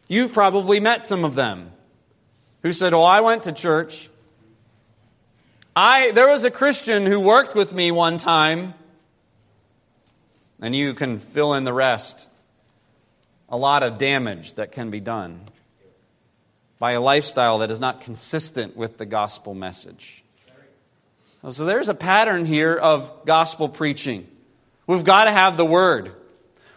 [0.09, 1.73] You've probably met some of them
[2.63, 4.09] who said, Oh, I went to church.
[5.81, 8.75] I, there was a Christian who worked with me one time
[10.61, 12.29] and you can fill in the rest.
[13.49, 15.41] A lot of damage that can be done
[16.81, 20.25] by a lifestyle that is not consistent with the gospel message.
[21.49, 24.27] So there's a pattern here of gospel preaching.
[24.89, 26.13] We've got to have the word.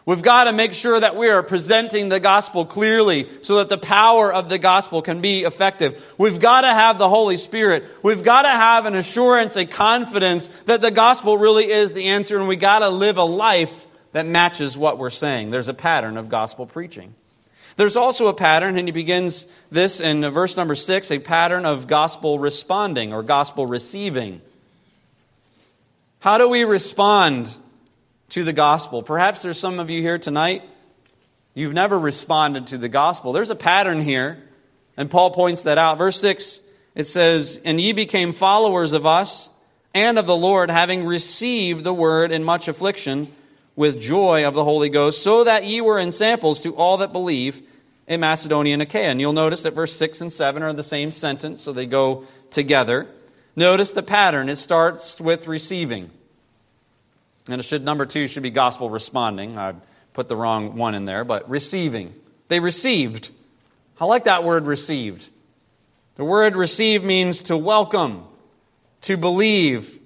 [0.06, 3.78] We've got to make sure that we are presenting the gospel clearly so that the
[3.78, 6.14] power of the gospel can be effective.
[6.18, 7.84] We've got to have the Holy Spirit.
[8.02, 12.40] We've got to have an assurance, a confidence that the gospel really is the answer,
[12.40, 15.52] and we got to live a life that matches what we're saying.
[15.52, 17.14] There's a pattern of gospel preaching.
[17.78, 21.88] There's also a pattern, and he begins this in verse number six a pattern of
[21.88, 24.42] gospel responding or gospel receiving.
[26.20, 27.56] How do we respond
[28.32, 29.02] to the gospel.
[29.04, 30.64] Perhaps there's some of you here tonight,
[31.54, 33.34] you've never responded to the gospel.
[33.34, 34.42] There's a pattern here,
[34.98, 35.98] and Paul points that out.
[35.98, 36.62] Verse 6,
[36.96, 39.50] it says, And ye became followers of us
[39.94, 43.28] and of the Lord, having received the word in much affliction
[43.76, 47.62] with joy of the Holy Ghost, so that ye were ensamples to all that believe
[48.08, 49.10] in Macedonia and Achaia.
[49.10, 52.24] And you'll notice that verse 6 and 7 are the same sentence, so they go
[52.50, 53.08] together.
[53.58, 54.48] Notice the pattern.
[54.48, 56.12] It starts with receiving.
[57.50, 59.58] And it should, number two should be gospel responding.
[59.58, 59.76] I
[60.14, 62.14] put the wrong one in there, but receiving.
[62.48, 63.32] They received.
[64.00, 65.30] I like that word received.
[66.16, 68.26] The word receive means to welcome,
[69.02, 70.00] to believe,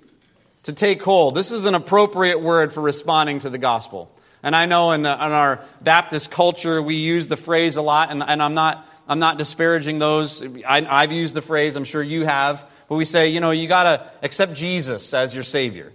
[0.63, 1.35] to take hold.
[1.35, 4.11] This is an appropriate word for responding to the gospel.
[4.43, 8.11] And I know in, uh, in our Baptist culture, we use the phrase a lot,
[8.11, 10.43] and, and I'm, not, I'm not disparaging those.
[10.65, 13.67] I, I've used the phrase, I'm sure you have, but we say, you know, you
[13.67, 15.91] got to accept Jesus as your Savior.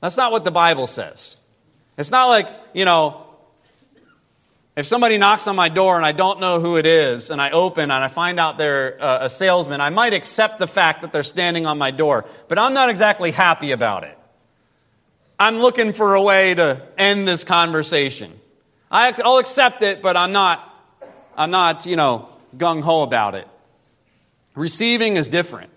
[0.00, 1.36] That's not what the Bible says.
[1.96, 3.26] It's not like, you know,
[4.78, 7.50] If somebody knocks on my door and I don't know who it is, and I
[7.50, 11.12] open and I find out they're uh, a salesman, I might accept the fact that
[11.12, 14.16] they're standing on my door, but I'm not exactly happy about it.
[15.36, 18.32] I'm looking for a way to end this conversation.
[18.88, 20.62] I'll accept it, but I'm not,
[21.36, 23.48] I'm not, you know, gung ho about it.
[24.54, 25.70] Receiving is different.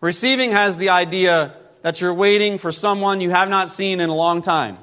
[0.00, 4.14] Receiving has the idea that you're waiting for someone you have not seen in a
[4.14, 4.78] long time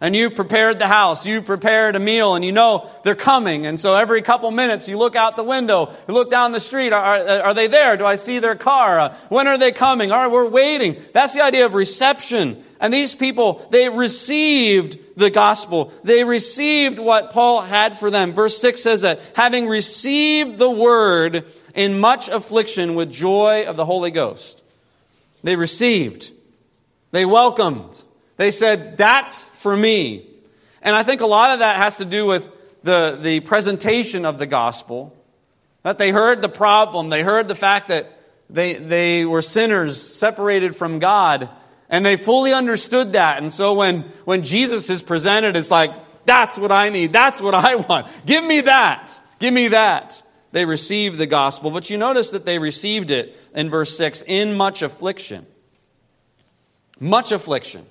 [0.00, 3.66] and you've prepared the house, you've prepared a meal, and you know they're coming.
[3.66, 6.92] And so every couple minutes you look out the window, you look down the street.
[6.94, 7.98] Are, are, are they there?
[7.98, 8.98] Do I see their car?
[8.98, 10.10] Uh, when are they coming?
[10.10, 10.96] All right, we're waiting.
[11.12, 12.64] That's the idea of reception.
[12.80, 15.92] And these people, they received the gospel.
[16.02, 18.32] They received what Paul had for them.
[18.32, 21.44] Verse 6 says that having received the word
[21.74, 24.59] in much affliction with joy of the Holy Ghost,
[25.42, 26.32] they received,
[27.12, 28.04] they welcomed,
[28.36, 30.26] they said, That's for me.
[30.82, 32.50] And I think a lot of that has to do with
[32.82, 35.14] the, the presentation of the gospel.
[35.82, 38.10] That they heard the problem, they heard the fact that
[38.50, 41.48] they, they were sinners separated from God,
[41.88, 43.40] and they fully understood that.
[43.42, 45.90] And so when, when Jesus is presented, it's like,
[46.26, 48.08] that's what I need, that's what I want.
[48.26, 50.22] Give me that, give me that.
[50.52, 54.56] They received the gospel, but you notice that they received it in verse 6 in
[54.56, 55.46] much affliction.
[56.98, 57.86] Much affliction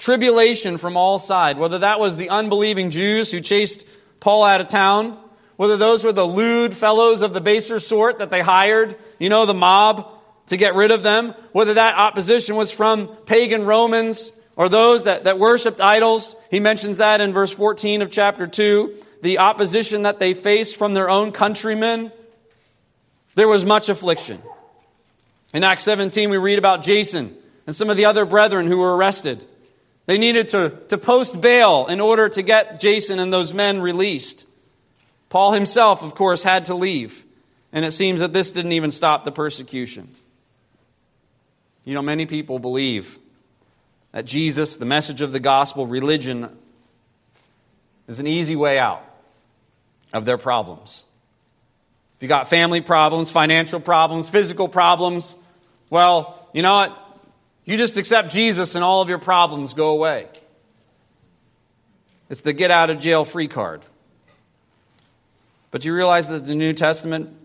[0.00, 3.86] tribulation from all sides, whether that was the unbelieving Jews who chased
[4.18, 5.16] Paul out of town,
[5.56, 9.44] whether those were the lewd fellows of the baser sort that they hired, you know,
[9.44, 10.10] the mob
[10.46, 15.24] to get rid of them, whether that opposition was from pagan Romans or those that,
[15.24, 16.34] that worshiped idols.
[16.50, 18.94] He mentions that in verse 14 of chapter 2.
[19.22, 22.12] The opposition that they faced from their own countrymen.
[23.34, 24.40] There was much affliction.
[25.52, 28.96] In Acts 17, we read about Jason and some of the other brethren who were
[28.96, 29.44] arrested.
[30.06, 34.46] They needed to, to post bail in order to get Jason and those men released.
[35.28, 37.24] Paul himself, of course, had to leave.
[37.72, 40.08] And it seems that this didn't even stop the persecution.
[41.84, 43.18] You know, many people believe
[44.12, 46.56] that Jesus, the message of the gospel, religion,
[48.08, 49.04] is an easy way out
[50.12, 51.06] of their problems.
[52.16, 55.36] If you got family problems, financial problems, physical problems,
[55.88, 56.96] well, you know what?
[57.64, 60.28] You just accept Jesus and all of your problems go away.
[62.28, 63.82] It's the get out of jail free card.
[65.70, 67.36] But you realize that the New Testament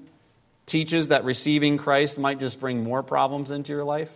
[0.66, 4.12] teaches that receiving Christ might just bring more problems into your life?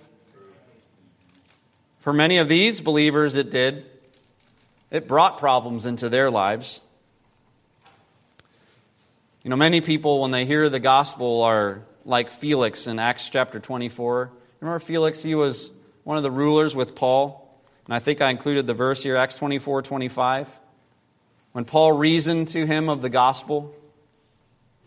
[2.00, 3.86] For many of these believers, it did.
[4.89, 6.82] It brought problems into their lives.
[9.42, 13.58] You know, many people, when they hear the gospel, are like Felix in Acts chapter
[13.58, 14.32] 24.
[14.60, 15.24] Remember Felix?
[15.24, 15.72] He was
[16.04, 17.50] one of the rulers with Paul.
[17.86, 20.60] And I think I included the verse here, Acts 24 25.
[21.54, 23.74] When Paul reasoned to him of the gospel,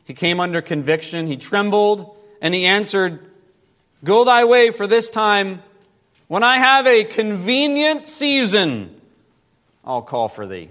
[0.05, 3.21] he came under conviction, he trembled, and he answered,
[4.05, 5.63] Go thy way for this time.
[6.29, 9.01] When I have a convenient season,
[9.83, 10.69] I'll call for thee.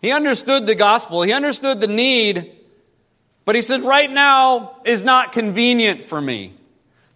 [0.00, 2.52] He understood the gospel, he understood the need,
[3.44, 6.54] but he said, Right now is not convenient for me.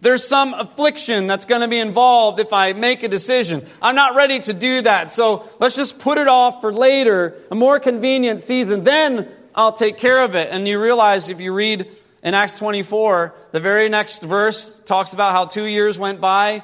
[0.01, 3.65] There's some affliction that's going to be involved if I make a decision.
[3.81, 5.11] I'm not ready to do that.
[5.11, 8.83] So let's just put it off for later, a more convenient season.
[8.83, 10.49] Then I'll take care of it.
[10.51, 11.89] And you realize if you read
[12.21, 16.63] in Acts 24, the very next verse talks about how two years went by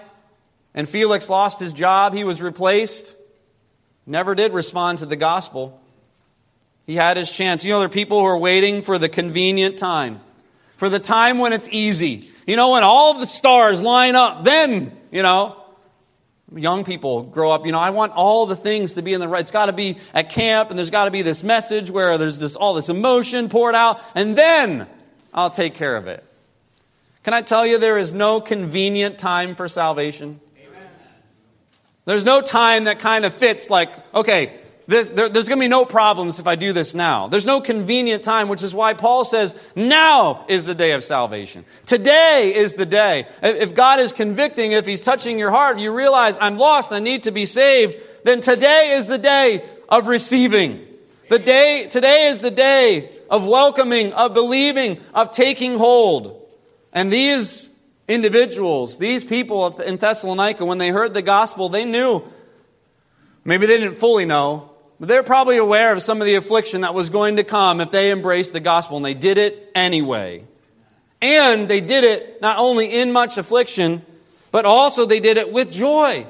[0.73, 2.13] and Felix lost his job.
[2.13, 3.15] He was replaced.
[4.05, 5.81] Never did respond to the gospel.
[6.89, 7.63] He had his chance.
[7.63, 10.21] You know, there are people who are waiting for the convenient time,
[10.75, 14.91] for the time when it's easy you know, when all the stars line up, then,
[15.11, 15.55] you know,
[16.55, 19.27] young people grow up, you know, I want all the things to be in the
[19.27, 19.41] right.
[19.41, 22.39] It's got to be at camp, and there's got to be this message where there's
[22.39, 24.87] this all this emotion poured out, and then
[25.31, 26.23] I'll take care of it.
[27.23, 30.39] Can I tell you there is no convenient time for salvation?
[30.57, 30.89] Amen.
[32.05, 34.58] There's no time that kind of fits like, okay,
[34.89, 37.27] this, there, there's going to be no problems if I do this now.
[37.27, 41.63] There's no convenient time, which is why Paul says, now is the day of salvation.
[41.85, 43.27] Today is the day.
[43.43, 47.23] If God is convicting, if He's touching your heart, you realize I'm lost, I need
[47.23, 50.83] to be saved, then today is the day of receiving.
[51.29, 56.49] The day, today is the day of welcoming, of believing, of taking hold.
[56.93, 57.69] And these
[58.07, 62.23] individuals, these people in Thessalonica, when they heard the gospel, they knew,
[63.45, 64.68] maybe they didn't fully know,
[64.99, 67.89] but they're probably aware of some of the affliction that was going to come if
[67.91, 70.43] they embraced the gospel, and they did it anyway.
[71.21, 74.01] And they did it not only in much affliction,
[74.51, 76.27] but also they did it with joy.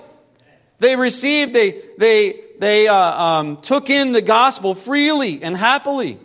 [0.80, 6.20] They received, they, they, they uh, um, took in the gospel freely and happily.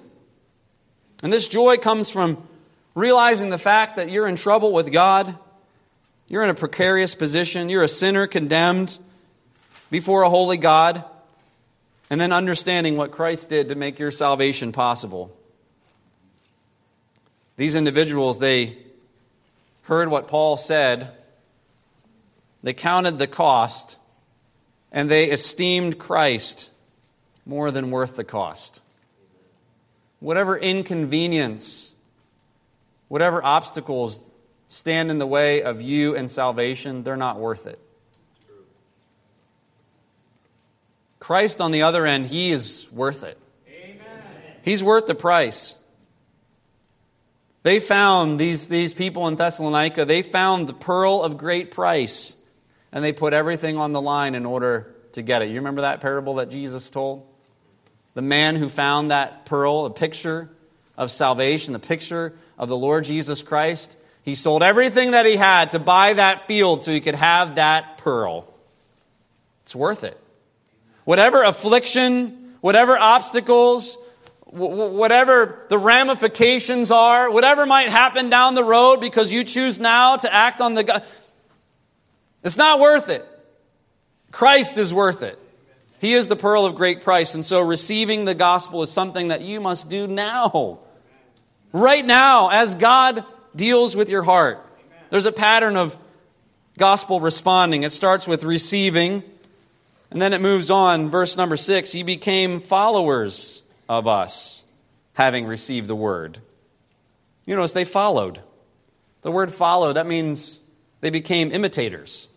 [1.23, 2.47] And this joy comes from
[2.95, 5.37] realizing the fact that you're in trouble with God,
[6.29, 8.99] you're in a precarious position, you're a sinner condemned
[9.91, 11.05] before a holy God,
[12.15, 15.37] and then understanding what Christ did to make your salvation possible.
[17.57, 18.79] These individuals, they
[19.83, 21.11] heard what Paul said,
[22.63, 23.99] they counted the cost,
[24.93, 26.71] and they esteemed Christ
[27.45, 28.81] more than worth the cost.
[30.21, 31.97] Whatever inconvenience,
[33.09, 37.81] whatever obstacles stand in the way of you and salvation, they're not worth it.
[41.25, 43.39] Christ, on the other end, he is worth it.
[43.67, 43.99] Amen.
[44.61, 45.79] He's worth the price.
[47.63, 52.37] They found, these, these people in Thessalonica, they found the pearl of great price,
[52.93, 55.49] and they put everything on the line in order to get it.
[55.49, 57.27] You remember that parable that Jesus told?
[58.13, 60.51] The man who found that pearl, a picture
[60.95, 63.97] of salvation, the picture of the Lord Jesus Christ.
[64.25, 67.97] He sold everything that he had to buy that field so he could have that
[67.97, 68.47] pearl.
[69.63, 70.21] It's worth it.
[71.05, 73.99] Whatever affliction, whatever obstacles,
[74.47, 80.33] whatever the ramifications are, whatever might happen down the road because you choose now to
[80.33, 81.05] act on the God,
[82.43, 83.27] it's not worth it.
[84.31, 85.39] Christ is worth it.
[86.01, 87.35] He is the pearl of great price.
[87.35, 90.81] And so receiving the gospel is something that you must do now.
[91.73, 93.25] Right now, as God
[93.55, 94.65] deals with your heart.
[95.11, 95.97] There's a pattern of
[96.79, 97.83] gospel responding.
[97.83, 99.23] It starts with receiving,
[100.15, 101.11] and then it moves on.
[101.11, 104.65] Verse number six, you became followers of us,
[105.15, 106.39] having received the word.
[107.47, 108.39] You notice they followed.
[109.23, 110.63] The word follow, that means
[111.01, 112.29] they became imitators.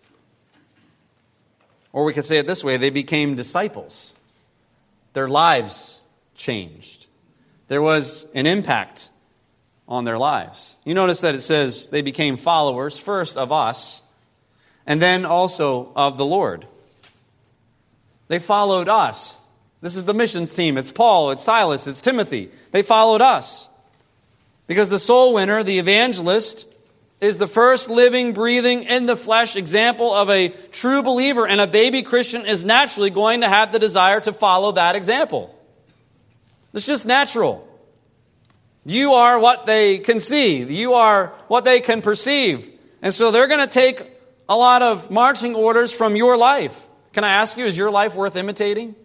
[1.93, 4.15] Or we could say it this way they became disciples.
[5.13, 6.01] Their lives
[6.33, 7.05] changed.
[7.67, 9.11] There was an impact
[9.87, 10.79] on their lives.
[10.83, 14.01] You notice that it says they became followers, first of us,
[14.87, 16.65] and then also of the Lord.
[18.27, 19.49] They followed us.
[19.81, 20.77] This is the missions team.
[20.77, 22.49] It's Paul, it's Silas, it's Timothy.
[22.71, 23.69] They followed us.
[24.65, 26.67] Because the soul winner, the evangelist,
[27.21, 31.67] is the first living, breathing, in the flesh example of a true believer, and a
[31.67, 35.55] baby Christian is naturally going to have the desire to follow that example.
[36.73, 37.67] It's just natural.
[38.85, 42.71] You are what they can see, you are what they can perceive.
[43.01, 44.01] And so they're going to take
[44.49, 46.87] a lot of marching orders from your life.
[47.13, 48.95] Can I ask you, is your life worth imitating?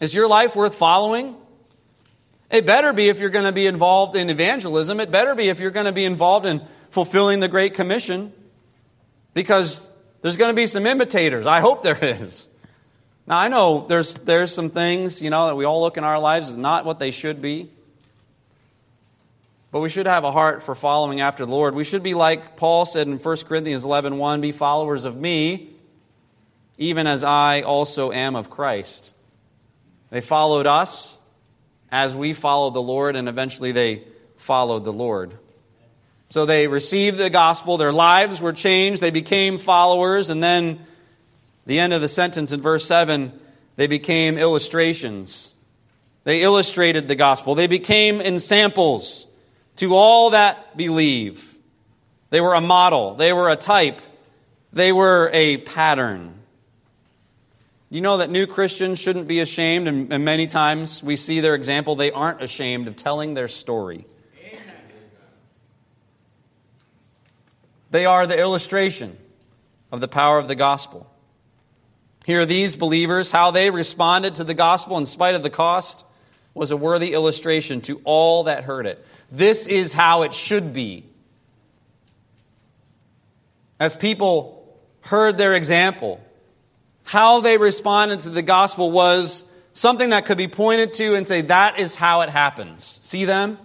[0.00, 1.36] Is your life worth following?
[2.50, 5.00] It better be if you're going to be involved in evangelism.
[5.00, 8.32] It better be if you're going to be involved in fulfilling the Great Commission.
[9.34, 9.90] Because
[10.22, 11.46] there's going to be some imitators.
[11.46, 12.48] I hope there is.
[13.26, 16.18] Now, I know there's, there's some things, you know, that we all look in our
[16.18, 17.68] lives as not what they should be.
[19.70, 21.74] But we should have a heart for following after the Lord.
[21.74, 25.68] We should be like Paul said in 1 Corinthians 11 1, be followers of me,
[26.78, 29.12] even as I also am of Christ.
[30.10, 31.18] They followed us
[31.90, 34.04] as we followed the Lord, and eventually they
[34.36, 35.34] followed the Lord.
[36.30, 40.78] So they received the gospel, their lives were changed, they became followers, and then
[41.66, 43.32] the end of the sentence in verse 7
[43.76, 45.52] they became illustrations.
[46.24, 49.26] They illustrated the gospel, they became ensamples
[49.76, 51.56] to all that believe.
[52.30, 54.00] They were a model, they were a type,
[54.72, 56.37] they were a pattern.
[57.90, 61.54] You know that new Christians shouldn't be ashamed, and, and many times we see their
[61.54, 64.04] example, they aren't ashamed of telling their story.
[64.38, 64.62] Amen.
[67.90, 69.16] They are the illustration
[69.90, 71.10] of the power of the gospel.
[72.26, 76.04] Here, these believers, how they responded to the gospel in spite of the cost,
[76.52, 79.02] was a worthy illustration to all that heard it.
[79.32, 81.04] This is how it should be.
[83.80, 86.20] As people heard their example,
[87.08, 89.42] how they responded to the gospel was
[89.72, 93.00] something that could be pointed to and say, that is how it happens.
[93.00, 93.56] See them?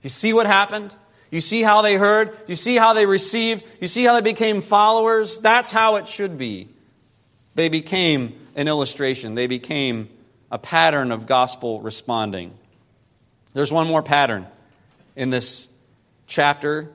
[0.00, 0.94] You see what happened?
[1.30, 2.34] You see how they heard?
[2.46, 3.66] You see how they received?
[3.82, 5.38] You see how they became followers?
[5.40, 6.70] That's how it should be.
[7.54, 10.08] They became an illustration, they became
[10.50, 12.54] a pattern of gospel responding.
[13.52, 14.46] There's one more pattern
[15.16, 15.68] in this
[16.26, 16.90] chapter,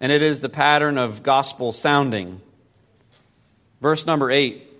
[0.00, 2.40] and it is the pattern of gospel sounding.
[3.82, 4.70] Verse number 8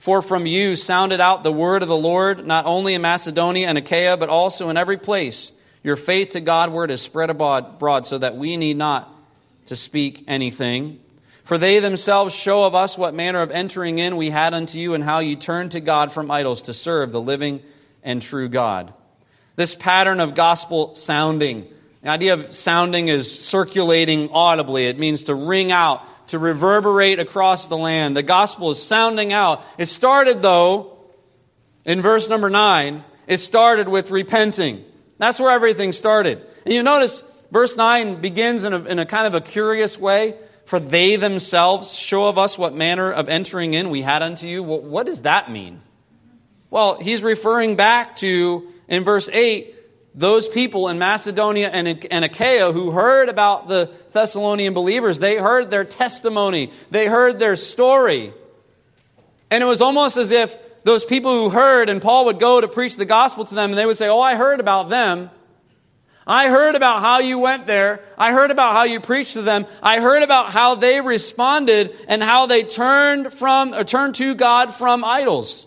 [0.00, 3.76] for from you sounded out the word of the Lord, not only in Macedonia and
[3.76, 5.52] Achaia, but also in every place.
[5.84, 9.14] Your faith to Godward is spread abroad, so that we need not
[9.66, 10.98] to speak anything.
[11.44, 14.94] For they themselves show of us what manner of entering in we had unto you,
[14.94, 17.60] and how you turned to God from idols to serve the living
[18.02, 18.94] and true God.
[19.56, 21.66] This pattern of gospel sounding,
[22.00, 24.86] the idea of sounding is circulating audibly.
[24.86, 28.16] It means to ring out, to reverberate across the land.
[28.16, 29.64] The gospel is sounding out.
[29.78, 30.98] It started, though,
[31.84, 34.84] in verse number 9, it started with repenting.
[35.18, 36.40] That's where everything started.
[36.64, 40.36] And you notice verse 9 begins in a, in a kind of a curious way.
[40.66, 44.62] For they themselves show of us what manner of entering in we had unto you.
[44.62, 45.80] Well, what does that mean?
[46.70, 49.74] Well, he's referring back to, in verse 8,
[50.14, 55.18] those people in Macedonia and, and Achaia who heard about the Thessalonian believers.
[55.18, 58.32] They heard their testimony, they heard their story.
[59.50, 62.68] And it was almost as if those people who heard, and Paul would go to
[62.68, 65.30] preach the gospel to them, and they would say, Oh, I heard about them.
[66.26, 68.04] I heard about how you went there.
[68.16, 69.66] I heard about how you preached to them.
[69.82, 74.72] I heard about how they responded and how they turned from or turned to God
[74.72, 75.66] from idols.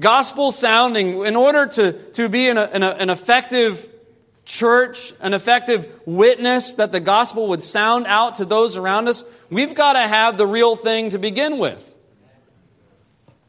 [0.00, 3.88] Gospel sounding, in order to, to be an, an, an effective
[4.44, 9.74] church, an effective witness that the gospel would sound out to those around us, we've
[9.74, 11.98] got to have the real thing to begin with.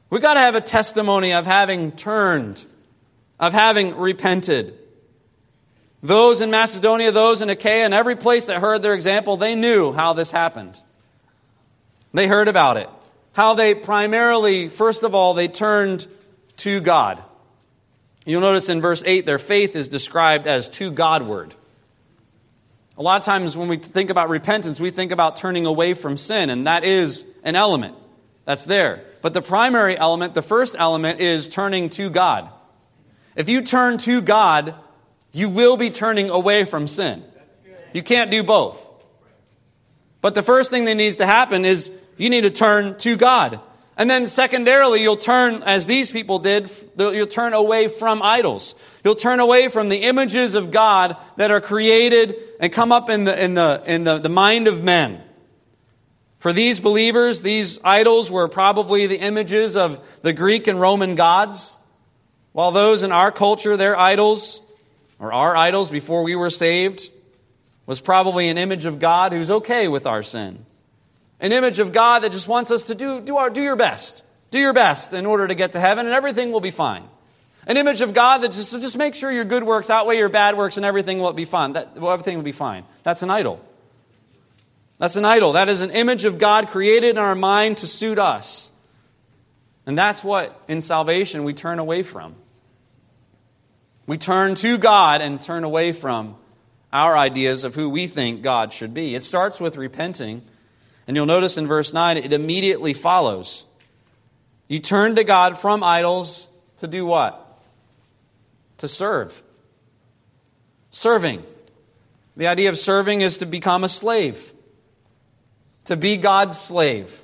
[0.09, 2.63] We've got to have a testimony of having turned,
[3.39, 4.77] of having repented.
[6.03, 9.93] Those in Macedonia, those in Achaia, and every place that heard their example, they knew
[9.93, 10.79] how this happened.
[12.13, 12.89] They heard about it.
[13.31, 16.05] How they primarily, first of all, they turned
[16.57, 17.23] to God.
[18.25, 21.53] You'll notice in verse 8, their faith is described as to Godward.
[22.97, 26.15] A lot of times when we think about repentance, we think about turning away from
[26.15, 27.95] sin, and that is an element
[28.45, 29.03] that's there.
[29.21, 32.49] But the primary element, the first element, is turning to God.
[33.35, 34.75] If you turn to God,
[35.31, 37.23] you will be turning away from sin.
[37.93, 38.91] You can't do both.
[40.21, 43.59] But the first thing that needs to happen is you need to turn to God.
[43.95, 48.75] And then secondarily, you'll turn, as these people did, you'll turn away from idols.
[49.03, 53.25] You'll turn away from the images of God that are created and come up in
[53.25, 55.21] the, in the, in the, the mind of men.
[56.39, 61.77] For these believers, these idols were probably the images of the Greek and Roman gods,
[62.51, 64.59] while those in our culture, their idols,
[65.19, 67.11] or our idols before we were saved,
[67.85, 70.65] was probably an image of God who's okay with our sin.
[71.43, 74.23] An image of God that just wants us to do, do, our, do your best.
[74.49, 77.03] Do your best in order to get to heaven, and everything will be fine.
[77.67, 80.55] An image of God that just, just make sure your good works outweigh your bad
[80.55, 81.73] works, and everything will be fine.
[81.73, 82.85] That, well, everything will be fine.
[83.03, 83.59] That's an idol.
[84.99, 85.51] That's an idol.
[85.51, 88.71] That is an image of God created in our mind to suit us.
[89.85, 92.35] And that's what in salvation we turn away from.
[94.07, 96.35] We turn to God and turn away from
[96.93, 99.13] our ideas of who we think God should be.
[99.13, 100.41] It starts with repenting.
[101.07, 103.65] And you'll notice in verse 9, it immediately follows.
[104.67, 106.47] You turn to God from idols
[106.77, 107.39] to do what?
[108.77, 109.43] To serve.
[110.89, 111.43] Serving.
[112.37, 114.53] The idea of serving is to become a slave
[115.85, 117.21] to be God's slave.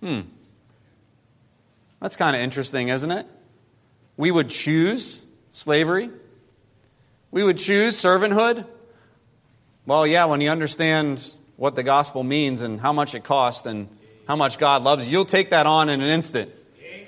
[0.00, 0.20] Hmm.
[2.00, 3.26] That's kind of interesting, isn't it?
[4.16, 6.10] We would choose slavery.
[7.30, 8.66] We would choose servanthood.
[9.86, 13.88] Well, yeah, when you understand what the gospel means and how much it costs and
[14.28, 16.52] how much God loves you, you'll take that on in an instant.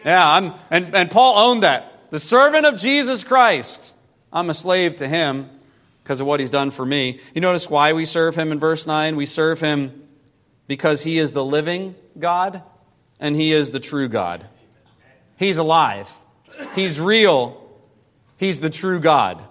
[0.04, 2.10] Yeah, I'm, and, and Paul owned that.
[2.10, 3.94] The servant of Jesus Christ.
[4.32, 5.48] I'm a slave to him
[6.02, 7.20] because of what he's done for me.
[7.32, 9.14] You notice why we serve him in verse 9?
[9.14, 10.08] We serve him
[10.66, 12.62] because he is the living God
[13.20, 14.46] and he is the true God.
[15.38, 16.12] He's alive,
[16.74, 17.70] he's real,
[18.36, 19.44] he's the true God.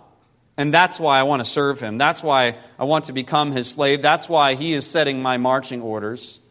[0.60, 1.97] And that's why I want to serve him.
[1.97, 4.01] That's why I want to become his slave.
[4.01, 6.41] That's why he is setting my marching orders.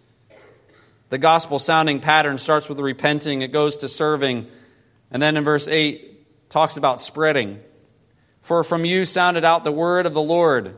[1.10, 4.46] The gospel sounding pattern starts with repenting, it goes to serving,
[5.10, 7.60] and then in verse 8 talks about spreading.
[8.40, 10.74] For from you sounded out the word of the Lord,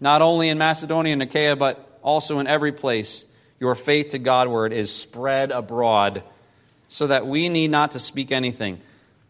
[0.00, 3.26] not only in Macedonia and Achaia, but also in every place
[3.58, 6.22] your faith to Godward is spread abroad,
[6.86, 8.80] so that we need not to speak anything.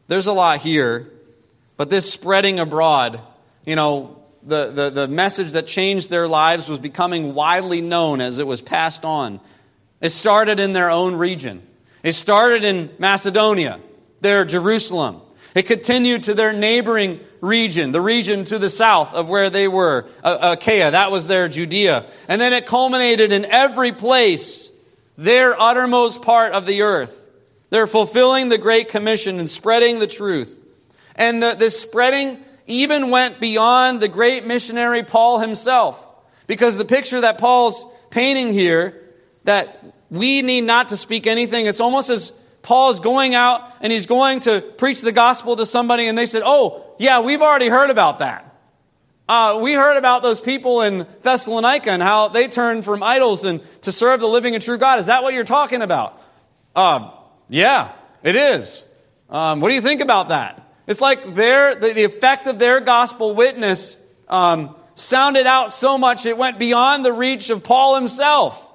[0.08, 1.10] There's a lot here,
[1.82, 3.20] but this spreading abroad,
[3.66, 8.38] you know, the, the, the message that changed their lives was becoming widely known as
[8.38, 9.40] it was passed on.
[10.00, 11.60] It started in their own region.
[12.04, 13.80] It started in Macedonia,
[14.20, 15.22] their Jerusalem.
[15.56, 20.06] It continued to their neighboring region, the region to the south of where they were,
[20.22, 20.92] Achaia.
[20.92, 22.06] That was their Judea.
[22.28, 24.70] And then it culminated in every place,
[25.18, 27.28] their uttermost part of the earth.
[27.70, 30.61] They're fulfilling the Great Commission and spreading the truth.
[31.16, 36.08] And the, this spreading even went beyond the great missionary Paul himself.
[36.46, 39.00] Because the picture that Paul's painting here,
[39.44, 42.30] that we need not to speak anything, it's almost as
[42.62, 46.42] Paul's going out and he's going to preach the gospel to somebody, and they said,
[46.44, 48.48] Oh, yeah, we've already heard about that.
[49.28, 53.60] Uh, we heard about those people in Thessalonica and how they turned from idols and
[53.82, 54.98] to serve the living and true God.
[54.98, 56.20] Is that what you're talking about?
[56.74, 57.10] Uh,
[57.48, 57.92] yeah,
[58.22, 58.84] it is.
[59.30, 60.71] Um, what do you think about that?
[60.86, 66.26] It's like their, the, the effect of their gospel witness um, sounded out so much
[66.26, 68.72] it went beyond the reach of Paul himself.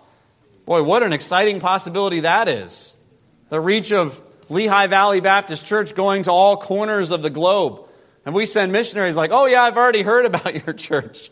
[0.65, 2.95] Boy, what an exciting possibility that is.
[3.49, 7.81] The reach of Lehigh Valley Baptist Church going to all corners of the globe.
[8.25, 11.29] And we send missionaries like, oh, yeah, I've already heard about your church.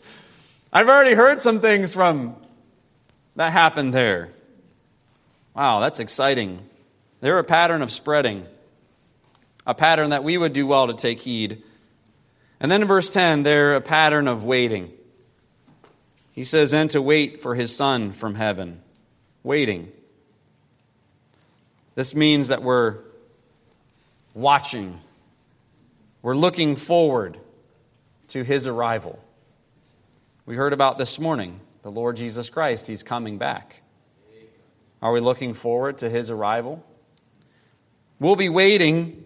[0.72, 2.36] I've already heard some things from
[3.36, 4.30] that happened there.
[5.54, 6.66] Wow, that's exciting.
[7.20, 8.46] They're a pattern of spreading
[9.66, 11.62] a pattern that we would do well to take heed.
[12.60, 14.92] And then in verse 10, they're a pattern of waiting.
[16.32, 18.82] He says, and to wait for his son from heaven.
[19.42, 19.90] Waiting.
[21.94, 22.98] This means that we're
[24.34, 25.00] watching,
[26.22, 27.38] we're looking forward
[28.28, 29.18] to his arrival.
[30.44, 33.82] We heard about this morning the Lord Jesus Christ, he's coming back.
[35.00, 36.84] Are we looking forward to his arrival?
[38.18, 39.24] We'll be waiting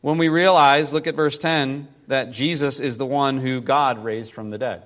[0.00, 4.32] when we realize, look at verse 10, that Jesus is the one who God raised
[4.32, 4.82] from the dead.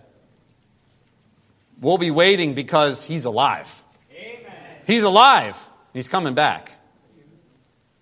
[1.81, 3.83] We'll be waiting because he's alive.
[4.13, 4.53] Amen.
[4.87, 5.71] He's alive.
[5.93, 6.77] He's coming back.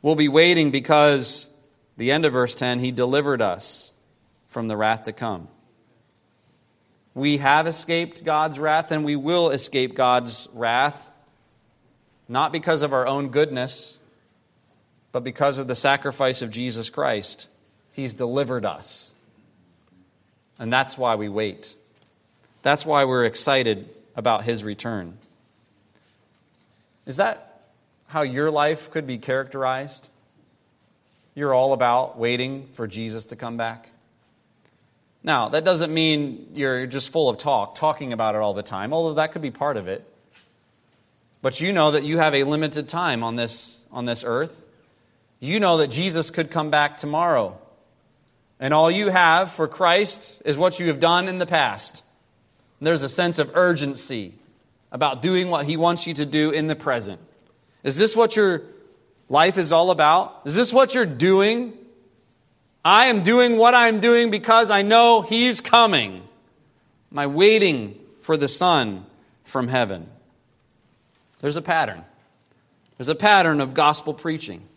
[0.00, 1.50] We'll be waiting because,
[1.96, 3.92] the end of verse 10, he delivered us
[4.48, 5.48] from the wrath to come.
[7.14, 11.12] We have escaped God's wrath and we will escape God's wrath,
[12.26, 14.00] not because of our own goodness,
[15.12, 17.48] but because of the sacrifice of Jesus Christ,
[17.92, 19.14] He's delivered us.
[20.58, 21.76] And that's why we wait.
[22.62, 25.18] That's why we're excited about His return.
[27.04, 27.60] Is that
[28.06, 30.08] how your life could be characterized?
[31.34, 33.90] You're all about waiting for Jesus to come back?
[35.22, 38.92] Now, that doesn't mean you're just full of talk, talking about it all the time,
[38.92, 40.04] although that could be part of it.
[41.42, 44.64] But you know that you have a limited time on this, on this earth
[45.42, 47.58] you know that Jesus could come back tomorrow.
[48.60, 52.04] And all you have for Christ is what you have done in the past.
[52.78, 54.34] And there's a sense of urgency
[54.92, 57.20] about doing what He wants you to do in the present.
[57.82, 58.62] Is this what your
[59.28, 60.42] life is all about?
[60.44, 61.76] Is this what you're doing?
[62.84, 66.22] I am doing what I'm doing because I know He's coming.
[67.10, 69.06] Am I waiting for the Son
[69.42, 70.08] from heaven?
[71.40, 72.04] There's a pattern.
[72.96, 74.68] There's a pattern of gospel preaching.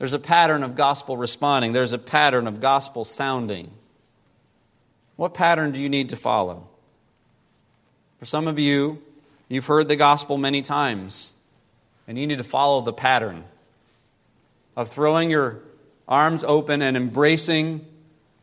[0.00, 3.70] There's a pattern of gospel responding, there's a pattern of gospel sounding.
[5.16, 6.66] What pattern do you need to follow?
[8.18, 9.02] For some of you,
[9.50, 11.34] you've heard the gospel many times,
[12.08, 13.44] and you need to follow the pattern
[14.74, 15.58] of throwing your
[16.08, 17.84] arms open and embracing,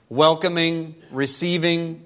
[0.10, 2.06] welcoming, receiving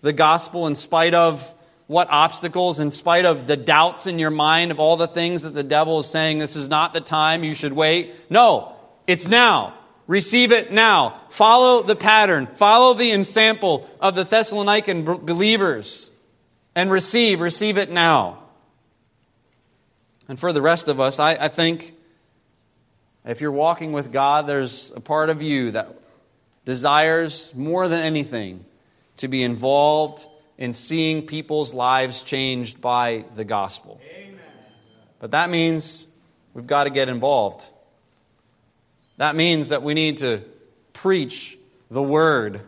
[0.00, 1.54] the gospel in spite of
[1.86, 5.50] what obstacles, in spite of the doubts in your mind of all the things that
[5.50, 8.12] the devil is saying, this is not the time, you should wait.
[8.28, 8.71] No,
[9.06, 9.74] it's now.
[10.06, 11.20] Receive it now.
[11.28, 12.46] Follow the pattern.
[12.46, 16.10] Follow the ensample of the Thessalonican believers
[16.74, 17.40] and receive.
[17.40, 18.42] Receive it now.
[20.28, 21.94] And for the rest of us, I, I think
[23.24, 25.94] if you're walking with God, there's a part of you that
[26.64, 28.64] desires more than anything
[29.18, 30.26] to be involved
[30.58, 34.00] in seeing people's lives changed by the gospel.
[34.14, 34.38] Amen.
[35.18, 36.06] But that means
[36.54, 37.68] we've got to get involved.
[39.16, 40.42] That means that we need to
[40.92, 41.56] preach
[41.90, 42.62] the word,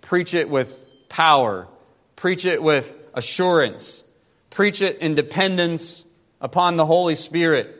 [0.00, 1.68] preach it with power,
[2.16, 4.04] preach it with assurance,
[4.50, 6.04] preach it in dependence
[6.40, 7.74] upon the Holy Spirit,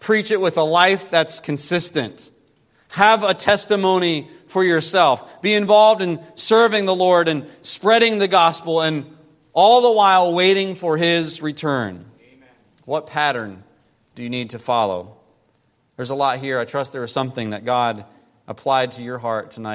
[0.00, 2.30] preach it with a life that's consistent.
[2.88, 5.42] Have a testimony for yourself.
[5.42, 9.04] Be involved in serving the Lord and spreading the gospel, and
[9.52, 12.04] all the while waiting for His return.
[12.20, 12.48] Amen.
[12.84, 13.64] What pattern
[14.14, 15.16] do you need to follow?
[15.96, 16.58] There's a lot here.
[16.58, 18.04] I trust there was something that God
[18.46, 19.72] applied to your heart tonight.